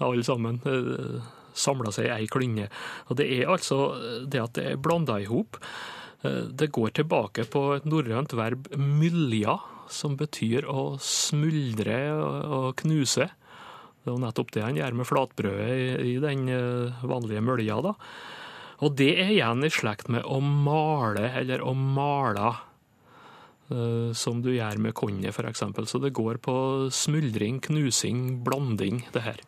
Alle 0.00 0.24
sammen 0.26 0.60
eh, 0.68 1.20
samla 1.56 1.92
seg 1.94 2.08
i 2.08 2.12
ei 2.18 2.28
klynge. 2.30 2.68
Og 3.08 3.16
Det 3.20 3.30
er 3.38 3.50
altså 3.50 3.94
det 4.26 4.42
at 4.42 4.54
det 4.58 4.68
er 4.72 4.82
blanda 4.82 5.20
i 5.20 5.28
hop. 5.30 5.58
Eh, 6.22 6.48
det 6.52 6.72
går 6.74 6.94
tilbake 7.00 7.46
på 7.48 7.66
et 7.76 7.86
norrønt 7.88 8.34
verb 8.36 8.68
'mylja', 8.76 9.58
som 9.90 10.16
betyr 10.16 10.68
å 10.68 10.98
smuldre 11.00 11.98
og 12.46 12.76
knuse. 12.76 13.30
Det 14.00 14.08
er 14.08 14.14
jo 14.14 14.20
nettopp 14.22 14.52
det 14.54 14.62
han 14.62 14.76
gjør 14.78 14.94
med 14.96 15.08
flatbrødet 15.08 16.04
i 16.06 16.18
den 16.22 16.48
eh, 16.48 17.04
vanlige 17.04 17.44
mølja. 17.44 17.80
da. 17.82 17.94
Og 18.80 18.96
det 18.96 19.12
er 19.20 19.32
igjen 19.34 19.64
i 19.64 19.72
slekt 19.72 20.08
med 20.08 20.24
å 20.24 20.40
male, 20.40 21.26
eller 21.36 21.60
å 21.60 21.74
mala, 21.76 22.54
eh, 23.68 24.12
som 24.16 24.40
du 24.40 24.52
gjør 24.54 24.78
med 24.78 24.94
konje 24.94 25.28
f.eks. 25.28 25.64
Så 25.84 26.00
det 26.00 26.14
går 26.16 26.40
på 26.40 26.54
smuldring, 26.88 27.60
knusing, 27.60 28.42
blanding, 28.44 29.04
det 29.12 29.24
her. 29.24 29.42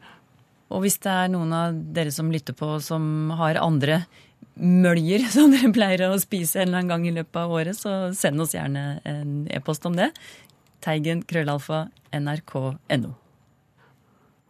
Og 0.72 0.84
hvis 0.84 0.98
det 1.04 1.12
er 1.12 1.32
noen 1.32 1.52
av 1.52 1.80
dere 1.96 2.12
som 2.12 2.32
lytter 2.32 2.56
på 2.56 2.78
som 2.80 3.32
har 3.36 3.60
andre 3.60 4.02
møljer 4.54 5.26
som 5.34 5.52
dere 5.52 5.72
pleier 5.74 6.06
å 6.08 6.20
spise 6.20 6.62
en 6.62 6.68
eller 6.68 6.82
annen 6.82 6.92
gang 6.92 7.08
i 7.08 7.16
løpet 7.16 7.40
av 7.44 7.56
året, 7.56 7.78
så 7.78 8.12
send 8.16 8.42
oss 8.44 8.54
gjerne 8.56 9.00
en 9.08 9.42
e-post 9.52 9.86
om 9.88 9.96
det. 9.98 10.12
Teigen 10.82 11.22
krøllalfa 11.28 11.86
nrk.no. 12.12 13.16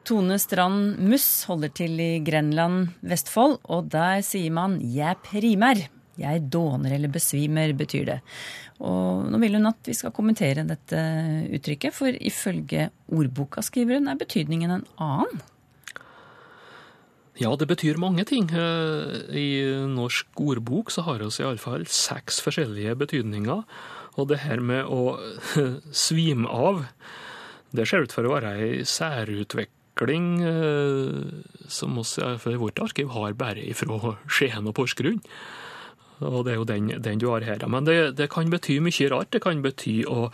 Tone 0.03 0.37
Strand 0.43 0.99
Muss 0.99 1.27
holder 1.47 1.71
til 1.79 2.01
i 2.03 2.13
Grenland, 2.27 2.91
Vestfold, 3.07 3.61
og 3.71 3.91
der 3.93 4.23
sier 4.27 4.51
man 4.51 4.81
'jeg 4.81 5.17
primer'. 5.23 5.89
Jeg 6.19 6.51
dåner 6.51 6.93
eller 6.93 7.09
besvimer, 7.09 7.73
betyr 7.73 8.05
det. 8.05 8.21
Og 8.81 9.31
nå 9.31 9.39
vil 9.41 9.55
hun 9.55 9.71
at 9.71 9.79
vi 9.87 9.95
skal 9.95 10.13
kommentere 10.13 10.67
dette 10.67 10.99
uttrykket, 11.57 11.95
for 11.95 12.09
ifølge 12.09 12.91
ordboka, 13.09 13.63
skriver 13.63 14.01
hun, 14.01 14.09
er 14.09 14.21
betydningen 14.21 14.71
en 14.71 14.85
annen. 14.99 15.41
Ja, 17.41 17.55
det 17.57 17.69
betyr 17.71 18.01
mange 18.01 18.27
ting. 18.29 18.51
Eh, 18.53 19.23
I 19.33 19.49
norsk 19.89 20.41
ordbok 20.41 20.93
så 20.93 21.07
har 21.07 21.23
vi 21.25 21.31
iallfall 21.41 21.87
seks 21.89 22.43
forskjellige 22.45 22.97
betydninger. 23.01 23.63
Og 24.21 24.29
det 24.29 24.43
her 24.45 24.61
med 24.61 24.85
å 24.85 25.17
svime 26.05 26.49
av, 26.49 26.85
det 27.73 27.89
ser 27.89 28.05
ut 28.05 28.13
for 28.13 28.29
å 28.29 28.35
være 28.35 28.53
ei 28.61 28.85
særutvikling 28.85 30.29
eh, 30.45 31.17
som 31.73 31.97
oss 32.03 32.19
for 32.21 32.61
vårt 32.61 32.85
arkiv 32.85 33.15
har 33.17 33.33
bare 33.41 33.65
ifra 33.65 34.15
Skien 34.29 34.69
og 34.69 34.77
Porsgrunn. 34.77 35.23
Og 36.23 36.45
det 36.47 36.53
er 36.53 36.61
jo 36.61 36.69
den, 36.69 36.91
den 37.03 37.19
du 37.19 37.31
har 37.31 37.45
her. 37.47 37.65
Men 37.67 37.89
det, 37.89 37.97
det, 38.19 38.29
kan 38.31 38.51
bety 38.53 38.79
mye 38.85 39.09
rart. 39.11 39.33
Det 39.35 39.43
kan 39.43 39.63
bety 39.65 40.03
å, 40.07 40.29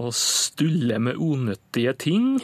å 0.00 0.08
stulle 0.14 0.98
med 1.02 1.20
unyttige 1.20 1.94
ting. 2.00 2.40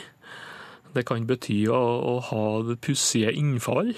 Det 0.96 1.04
kan 1.08 1.26
bety 1.28 1.66
å, 1.68 1.76
å 1.76 2.14
ha 2.30 2.44
pussige 2.80 3.34
innfall. 3.36 3.92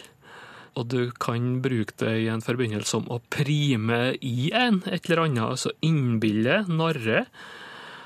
Og 0.79 0.87
du 0.93 1.11
kan 1.19 1.59
bruke 1.63 1.97
det 2.03 2.15
i 2.25 2.29
en 2.31 2.43
forbindelse 2.45 2.91
som 2.91 3.09
å 3.11 3.21
prime 3.33 4.17
i 4.23 4.51
en, 4.55 4.83
et 4.87 5.07
eller 5.09 5.25
annet. 5.25 5.45
Altså 5.47 5.73
innbille, 5.85 6.61
narre. 6.71 7.25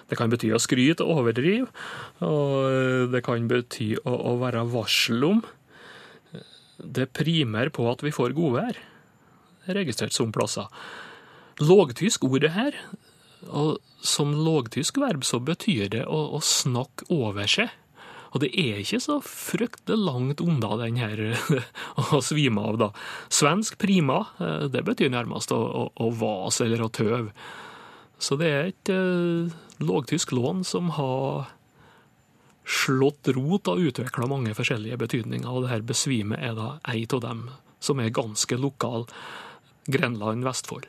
Det 0.08 0.18
kan 0.20 0.32
bety 0.32 0.52
å 0.52 0.60
skryte 0.60 1.04
og 1.04 1.22
overdrive. 1.22 1.68
Og 2.24 3.12
det 3.12 3.22
kan 3.24 3.48
bety 3.48 3.94
å, 4.02 4.12
å 4.12 4.36
være 4.40 4.64
varsel 4.72 5.28
om. 5.28 5.44
Det 6.82 7.10
primer 7.14 7.70
på 7.72 7.86
at 7.90 8.04
vi 8.04 8.12
får 8.14 8.36
godvær. 8.36 8.80
Registrert 9.72 10.16
som 10.16 10.32
plasser. 10.34 10.68
Lågtysk 11.62 12.24
ordet 12.26 12.50
her, 12.56 12.76
og 13.52 13.76
som 14.02 14.32
lågtysk 14.34 14.98
verb 15.02 15.26
så 15.26 15.38
betyr 15.42 15.90
det 15.92 16.02
å, 16.08 16.18
å 16.36 16.40
snakke 16.42 17.06
over 17.12 17.46
seg. 17.50 17.70
Og 18.32 18.40
det 18.40 18.52
er 18.56 18.80
ikke 18.80 19.00
så 19.02 19.18
fryktelig 19.24 19.98
langt 20.00 20.40
unna 20.40 20.76
den 20.80 21.00
her 21.00 21.20
å 22.16 22.22
svime 22.24 22.64
av, 22.64 22.78
da. 22.80 22.90
Svensk 23.32 23.76
prima, 23.80 24.22
eh, 24.40 24.68
det 24.72 24.84
betyr 24.86 25.12
nærmest 25.12 25.52
å, 25.52 25.60
å, 25.60 25.84
å 25.92 26.12
vase 26.16 26.66
eller 26.66 26.86
å 26.86 26.92
tøve. 26.92 27.32
Så 28.22 28.38
det 28.40 28.48
er 28.48 28.70
et 28.70 28.92
eh, 28.94 29.52
lågtysk 29.82 30.32
lån 30.32 30.64
som 30.64 30.92
har 30.96 31.50
slått 32.62 33.28
rot 33.34 33.68
og 33.68 33.84
utvikla 33.88 34.28
mange 34.30 34.54
forskjellige 34.54 35.00
betydninger, 35.00 35.50
og 35.50 35.64
det 35.64 35.72
her 35.72 35.86
besvimet 35.86 36.40
er 36.40 36.54
da 36.56 36.76
ei 36.92 37.04
av 37.10 37.24
dem 37.24 37.46
som 37.82 38.00
er 38.00 38.14
ganske 38.14 38.56
lokal. 38.56 39.08
Grenland, 39.90 40.44
Vestfold. 40.46 40.86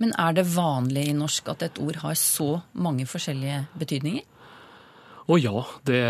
Men 0.00 0.14
er 0.16 0.32
det 0.32 0.46
vanlig 0.48 1.08
i 1.10 1.16
norsk 1.16 1.50
at 1.52 1.64
et 1.66 1.78
ord 1.82 1.98
har 2.00 2.16
så 2.16 2.62
mange 2.72 3.04
forskjellige 3.10 3.66
betydninger? 3.76 4.24
Og 5.28 5.42
ja, 5.44 5.60
det, 5.84 6.00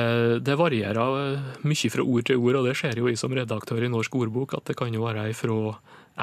det, 0.47 0.55
varierer 0.59 1.39
mye 1.67 1.91
fra 1.91 2.05
ord 2.07 2.27
til 2.29 2.39
ord, 2.39 2.61
og 2.61 2.69
det 2.69 2.77
ser 2.79 2.99
jo 3.01 3.09
jeg 3.11 3.19
som 3.19 3.33
redaktør 3.35 3.83
i 3.83 3.91
Norsk 3.91 4.15
ordbok, 4.15 4.55
at 4.55 4.71
det 4.71 4.77
kan 4.79 4.95
jo 4.95 5.03
være 5.03 5.33
fra 5.35 5.57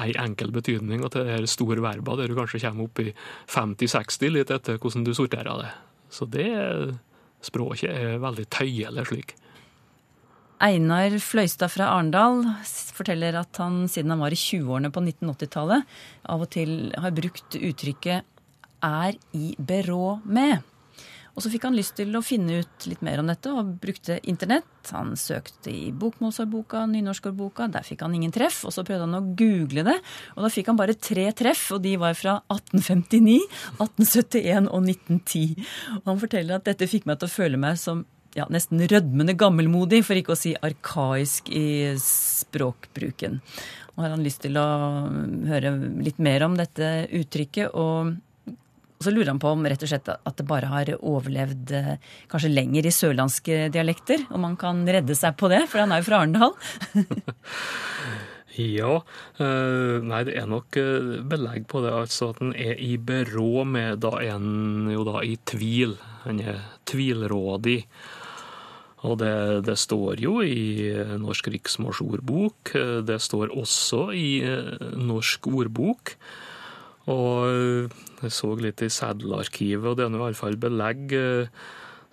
ei 0.00 0.14
enkel 0.20 0.52
betydning 0.52 1.04
og 1.04 1.12
til 1.12 1.28
her 1.28 1.44
store 1.48 1.82
verba, 1.84 2.16
der 2.16 2.28
du 2.28 2.36
kanskje 2.36 2.62
kommer 2.64 2.88
opp 2.88 3.00
i 3.04 3.10
50-60, 3.52 4.32
litt 4.32 4.52
etter 4.52 4.80
hvordan 4.80 5.04
du 5.04 5.12
sorterer 5.16 5.60
det. 5.60 5.72
Så 6.12 6.28
det 6.28 6.48
språket 7.44 7.92
er 7.92 8.22
veldig 8.22 8.46
tøyelig 8.52 9.04
slik. 9.10 9.34
Einar 10.64 11.12
Fløystad 11.20 11.68
fra 11.68 11.90
Arendal 11.92 12.46
forteller 12.96 13.36
at 13.42 13.60
han 13.60 13.82
siden 13.92 14.14
han 14.14 14.22
var 14.24 14.32
i 14.32 14.40
20-årene 14.40 14.88
på 14.88 15.02
1980-tallet, 15.04 15.84
av 16.32 16.46
og 16.46 16.48
til 16.54 16.94
har 16.96 17.12
brukt 17.12 17.58
uttrykket 17.60 18.24
'er 18.80 19.20
i 19.36 19.52
berå 19.60 20.22
med'. 20.24 20.64
Og 21.36 21.44
så 21.44 21.50
fikk 21.52 21.66
han 21.68 21.76
lyst 21.76 21.98
til 21.98 22.16
å 22.16 22.24
finne 22.24 22.62
ut 22.62 22.86
litt 22.88 23.02
mer 23.04 23.20
om 23.20 23.28
dette, 23.28 23.52
og 23.52 23.74
brukte 23.82 24.16
internett. 24.24 24.64
Han 24.96 25.12
søkte 25.20 25.68
i 25.68 25.90
bokmålsordboka, 25.92 26.86
nynorskordboka, 26.88 27.68
der 27.74 27.84
fikk 27.84 28.06
han 28.06 28.16
ingen 28.16 28.32
treff. 28.32 28.62
Og 28.64 28.72
så 28.72 28.86
prøvde 28.86 29.04
han 29.04 29.18
å 29.18 29.36
google 29.36 29.84
det, 29.84 29.98
og 30.32 30.46
da 30.46 30.52
fikk 30.52 30.72
han 30.72 30.80
bare 30.80 30.96
tre 30.96 31.28
treff, 31.36 31.68
og 31.76 31.84
de 31.84 31.96
var 32.00 32.16
fra 32.16 32.38
1859, 32.48 33.36
1871 33.76 34.70
og 34.72 34.88
1910. 34.88 35.66
Og 36.00 36.12
han 36.14 36.22
forteller 36.24 36.56
at 36.56 36.70
dette 36.72 36.88
fikk 36.88 37.08
meg 37.10 37.20
til 37.20 37.28
å 37.28 37.36
føle 37.36 37.60
meg 37.60 37.80
som 37.84 38.06
ja, 38.36 38.46
nesten 38.52 38.80
rødmende 38.88 39.36
gammelmodig, 39.36 40.02
for 40.08 40.16
ikke 40.16 40.32
å 40.32 40.40
si 40.40 40.54
arkaisk 40.56 41.52
i 41.52 41.66
språkbruken. 42.00 43.42
Og 43.96 44.04
har 44.04 44.12
han 44.12 44.24
lyst 44.24 44.42
til 44.44 44.56
å 44.60 44.68
høre 45.48 45.72
litt 46.04 46.20
mer 46.20 46.44
om 46.48 46.56
dette 46.56 47.10
uttrykket. 47.16 47.72
og 47.72 48.16
så 49.00 49.12
lurer 49.12 49.28
han 49.32 49.40
på 49.40 49.50
om 49.52 49.66
rett 49.68 49.82
og 49.84 49.90
slett 49.90 50.08
at 50.08 50.38
det 50.38 50.46
bare 50.48 50.70
har 50.70 50.92
overlevd 50.96 51.72
eh, 51.76 51.96
kanskje 52.32 52.52
lenger 52.52 52.88
i 52.88 52.94
sørlandske 52.94 53.66
dialekter. 53.74 54.24
Om 54.32 54.46
han 54.48 54.56
kan 54.60 54.84
redde 54.88 55.16
seg 55.18 55.36
på 55.40 55.50
det, 55.52 55.66
for 55.70 55.84
han 55.84 55.92
er 55.92 56.02
jo 56.02 56.08
fra 56.08 56.22
Arendal. 56.22 56.56
Ja, 58.56 59.02
eh, 59.36 59.98
nei 60.00 60.22
det 60.24 60.38
er 60.40 60.46
nok 60.48 60.78
eh, 60.80 61.18
belegg 61.28 61.66
på 61.68 61.82
det. 61.84 61.90
Altså 61.92 62.30
at 62.32 62.38
en 62.40 62.54
er 62.56 62.78
i 62.80 62.94
berå 62.96 63.66
med 63.68 64.00
da 64.00 64.14
en 64.24 64.88
jo 64.88 65.04
da 65.04 65.20
i 65.20 65.34
tvil. 65.44 65.92
Han 66.22 66.40
er 66.40 66.62
tvilrådig. 66.88 67.82
Og 69.04 69.18
det, 69.20 69.34
det 69.68 69.76
står 69.76 70.22
jo 70.24 70.38
i 70.40 70.88
Norsk 71.20 71.50
riksmålsordbok. 71.52 72.72
Det 73.04 73.18
står 73.20 73.52
også 73.52 74.06
i 74.16 74.30
Norsk 75.04 75.52
ordbok. 75.52 76.16
Og 77.12 77.90
jeg 78.22 78.32
så 78.34 78.48
litt 78.58 78.82
i 78.82 78.90
seddelarkivet, 78.90 79.86
og 79.86 79.98
det 79.98 80.06
er 80.06 80.10
nå 80.10 80.24
iallfall 80.24 80.56
belegg 80.58 81.12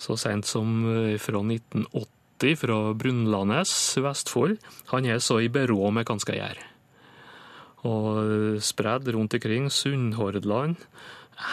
så 0.04 0.18
sent 0.20 0.46
som 0.46 0.84
fra 1.22 1.42
1980 1.42 2.60
fra 2.60 2.78
Brunlanes, 3.00 3.74
Vestfold. 4.04 4.58
Han 4.92 5.08
er 5.08 5.22
så 5.24 5.40
i 5.42 5.50
berå 5.54 5.90
med 5.96 6.06
hva 6.06 6.18
han 6.18 6.24
skal 6.24 6.40
gjøre. 6.42 6.70
Og 7.88 8.62
spredd 8.64 9.10
rundt 9.16 9.36
omkring 9.38 9.70
Sunnhordland, 9.72 10.78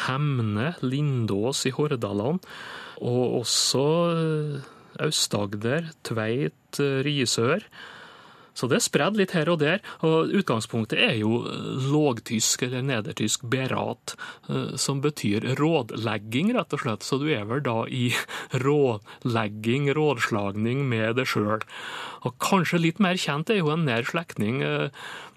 Hemne, 0.07 0.75
Lindås 0.83 1.65
i 1.67 1.73
Hordaland, 1.75 2.43
og 3.01 3.39
også 3.41 3.85
Aust-Agder, 5.01 5.91
Tveit, 6.07 6.81
Risør. 7.07 7.65
Så 8.61 8.69
det 8.69 8.77
er 8.77 8.85
spredd 8.85 9.17
litt 9.17 9.33
her 9.33 9.49
og 9.49 9.63
der. 9.63 9.81
og 10.05 10.35
Utgangspunktet 10.37 11.01
er 11.01 11.15
jo 11.23 11.41
lågtysk 11.91 12.67
eller 12.67 12.85
nedertysk 12.85 13.47
berat, 13.49 14.15
som 14.77 15.01
betyr 15.01 15.55
rådlegging, 15.61 16.53
rett 16.57 16.77
og 16.77 16.85
slett. 16.85 17.07
Så 17.07 17.17
du 17.23 17.31
er 17.33 17.49
vel 17.49 17.65
da 17.65 17.79
i 17.89 18.11
rådlegging, 18.67 19.89
rådslagning 19.97 20.85
med 20.93 21.17
deg 21.17 21.33
sjøl. 21.33 21.65
Og 22.29 22.37
kanskje 22.43 22.83
litt 22.85 23.01
mer 23.01 23.17
kjent 23.21 23.49
er 23.49 23.63
jo 23.63 23.73
en 23.73 23.87
nær 23.89 24.05
slektning 24.05 24.61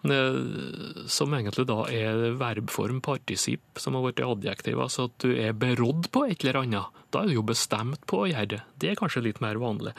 som 0.03 1.31
egentlig 1.37 1.63
da 1.69 1.79
er 1.87 2.33
verbform 2.35 2.99
partisipp, 3.05 3.79
som 3.79 3.95
har 3.95 4.03
blitt 4.09 4.23
adjektiv. 4.25 4.81
Altså 4.83 5.07
at 5.07 5.15
du 5.23 5.31
er 5.31 5.55
berådd 5.55 6.11
på 6.11 6.27
et 6.27 6.43
eller 6.43 6.65
annet. 6.65 7.03
Da 7.13 7.23
er 7.23 7.31
du 7.31 7.37
jo 7.37 7.47
bestemt 7.47 8.03
på 8.09 8.25
å 8.25 8.27
gjøre 8.27 8.51
det. 8.57 8.63
Det 8.81 8.91
er 8.91 8.99
kanskje 8.99 9.23
litt 9.29 9.39
mer 9.43 9.61
vanlig. 9.63 9.95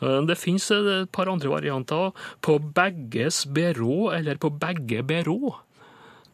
Det 0.00 0.38
finnes 0.38 0.70
et 0.74 1.10
par 1.14 1.30
andre 1.30 1.50
varianter. 1.52 2.12
På 2.42 2.58
begges 2.58 3.44
berå, 3.46 4.10
eller 4.16 4.40
på 4.40 4.50
begge 4.50 5.02
berå. 5.06 5.54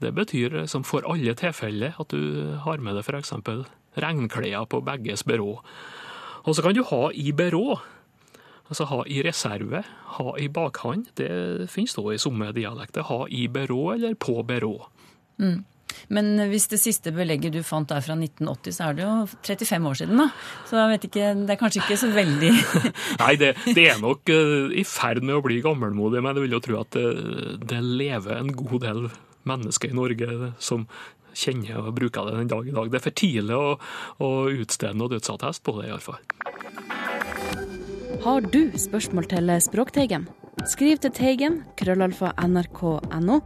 Det 0.00 0.14
betyr 0.16 0.62
som 0.70 0.84
for 0.86 1.04
alle 1.04 1.34
tilfeller 1.36 1.98
at 2.00 2.12
du 2.12 2.56
har 2.64 2.80
med 2.80 2.96
deg 2.96 3.04
f.eks. 3.04 3.34
regnklær 4.00 4.68
på 4.70 4.80
begges 4.86 5.26
berå. 5.28 5.58
Og 6.48 6.56
så 6.56 6.64
kan 6.64 6.76
du 6.76 6.84
ha 6.88 7.10
i 7.12 7.32
berå. 7.36 7.76
Altså 8.70 8.86
ha 8.86 9.02
i 9.10 9.18
reserve, 9.26 9.82
ha 10.16 10.32
i 10.38 10.46
bakhånd. 10.48 11.10
Det 11.18 11.66
finnes 11.72 11.96
da 11.98 12.04
i 12.14 12.20
somme 12.22 12.52
dialekter. 12.56 13.02
Ha 13.10 13.24
i 13.28 13.48
berå 13.50 13.90
eller 13.96 14.14
på 14.14 14.38
berå. 14.46 14.76
Mm. 15.42 15.64
Men 16.10 16.32
hvis 16.50 16.68
det 16.72 16.80
siste 16.82 17.12
belegget 17.14 17.54
du 17.54 17.60
fant 17.66 17.90
er 17.94 18.02
fra 18.04 18.16
1980, 18.16 18.76
så 18.76 18.88
er 18.88 18.98
det 18.98 19.06
jo 19.06 19.14
35 19.46 19.90
år 19.90 20.00
siden, 20.00 20.22
da. 20.22 20.28
Så 20.68 20.78
jeg 20.78 20.92
vet 20.94 21.06
ikke, 21.10 21.30
det 21.42 21.54
er 21.54 21.60
kanskje 21.60 21.84
ikke 21.84 22.00
så 22.00 22.10
veldig 22.14 22.50
Nei, 23.22 23.32
det, 23.40 23.52
det, 23.68 23.86
er 23.92 24.02
nok 24.02 24.32
uh, 24.32 24.72
i 24.74 24.84
ferd 24.86 25.22
med 25.24 25.38
å 25.38 25.44
bli 25.44 25.60
gammelmodig, 25.64 26.22
men 26.24 26.36
jeg 26.36 26.46
vil 26.46 26.58
jo 26.58 26.64
tro 26.64 26.80
at 26.82 26.98
det, 26.98 27.06
det 27.70 27.80
lever 27.84 28.40
en 28.40 28.52
god 28.56 28.78
del 28.86 29.08
mennesker 29.48 29.90
i 29.90 29.96
Norge 29.96 30.52
som 30.62 30.86
kjenner 31.36 31.78
og 31.84 31.94
bruker 31.96 32.26
det 32.26 32.38
den 32.40 32.50
dag 32.50 32.68
i 32.68 32.74
dag. 32.74 32.90
Det 32.90 32.98
er 32.98 33.06
for 33.06 33.18
tidlig 33.22 33.56
å, 33.56 33.78
å 34.22 34.30
utstede 34.50 34.98
noe 34.98 35.12
dødsattest 35.14 35.64
på 35.66 35.78
det, 35.78 35.88
iallfall. 35.90 36.20
Har 38.20 38.44
du 38.52 38.62
spørsmål 38.76 39.30
til 39.30 39.54
Språkteigen? 39.64 40.26
Skriv 40.68 40.98
til 41.00 41.12
Teigen, 41.16 41.54
krøllalfa 41.78 42.34
nrk.no, 42.44 43.36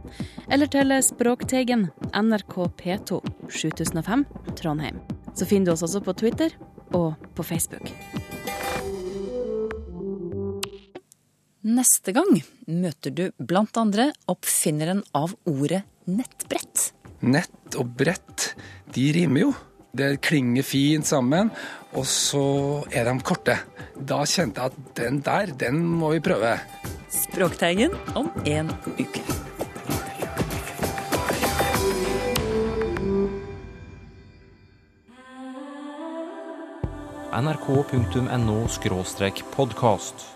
eller 0.51 0.67
til 0.71 0.91
Språkteigen, 1.05 1.85
NRK 2.11 2.55
P2, 2.75 3.19
7005, 3.47 4.25
Trondheim. 4.59 4.97
Så 5.35 5.47
finner 5.47 5.69
du 5.69 5.75
oss 5.75 5.85
også 5.87 6.01
på 6.03 6.15
Twitter 6.19 6.55
og 6.95 7.15
på 7.35 7.45
Facebook. 7.47 7.87
Neste 11.65 12.13
gang 12.13 12.41
møter 12.67 13.13
du 13.15 13.23
blant 13.39 13.79
andre 13.79 14.09
oppfinneren 14.29 14.99
av 15.17 15.37
ordet 15.49 15.85
nettbrett. 16.05 16.91
Nett 17.25 17.79
og 17.79 17.95
brett, 17.97 18.51
de 18.93 19.07
rimer 19.15 19.47
jo. 19.47 19.53
Det 19.95 20.17
klinger 20.19 20.67
fint 20.67 21.07
sammen, 21.07 21.49
og 21.95 22.03
så 22.03 22.43
er 22.91 23.07
de 23.07 23.15
korte. 23.23 23.55
Da 23.95 24.25
kjente 24.27 24.59
jeg 24.59 24.75
at 24.75 24.93
den 24.99 25.21
der, 25.23 25.55
den 25.55 25.79
må 25.87 26.11
vi 26.11 26.19
prøve. 26.23 26.57
Språkteigen 27.15 27.91
om 28.13 28.29
en 28.45 28.71
uke. 28.97 29.21
nrk.no 37.41 38.67
podkast. 39.55 40.34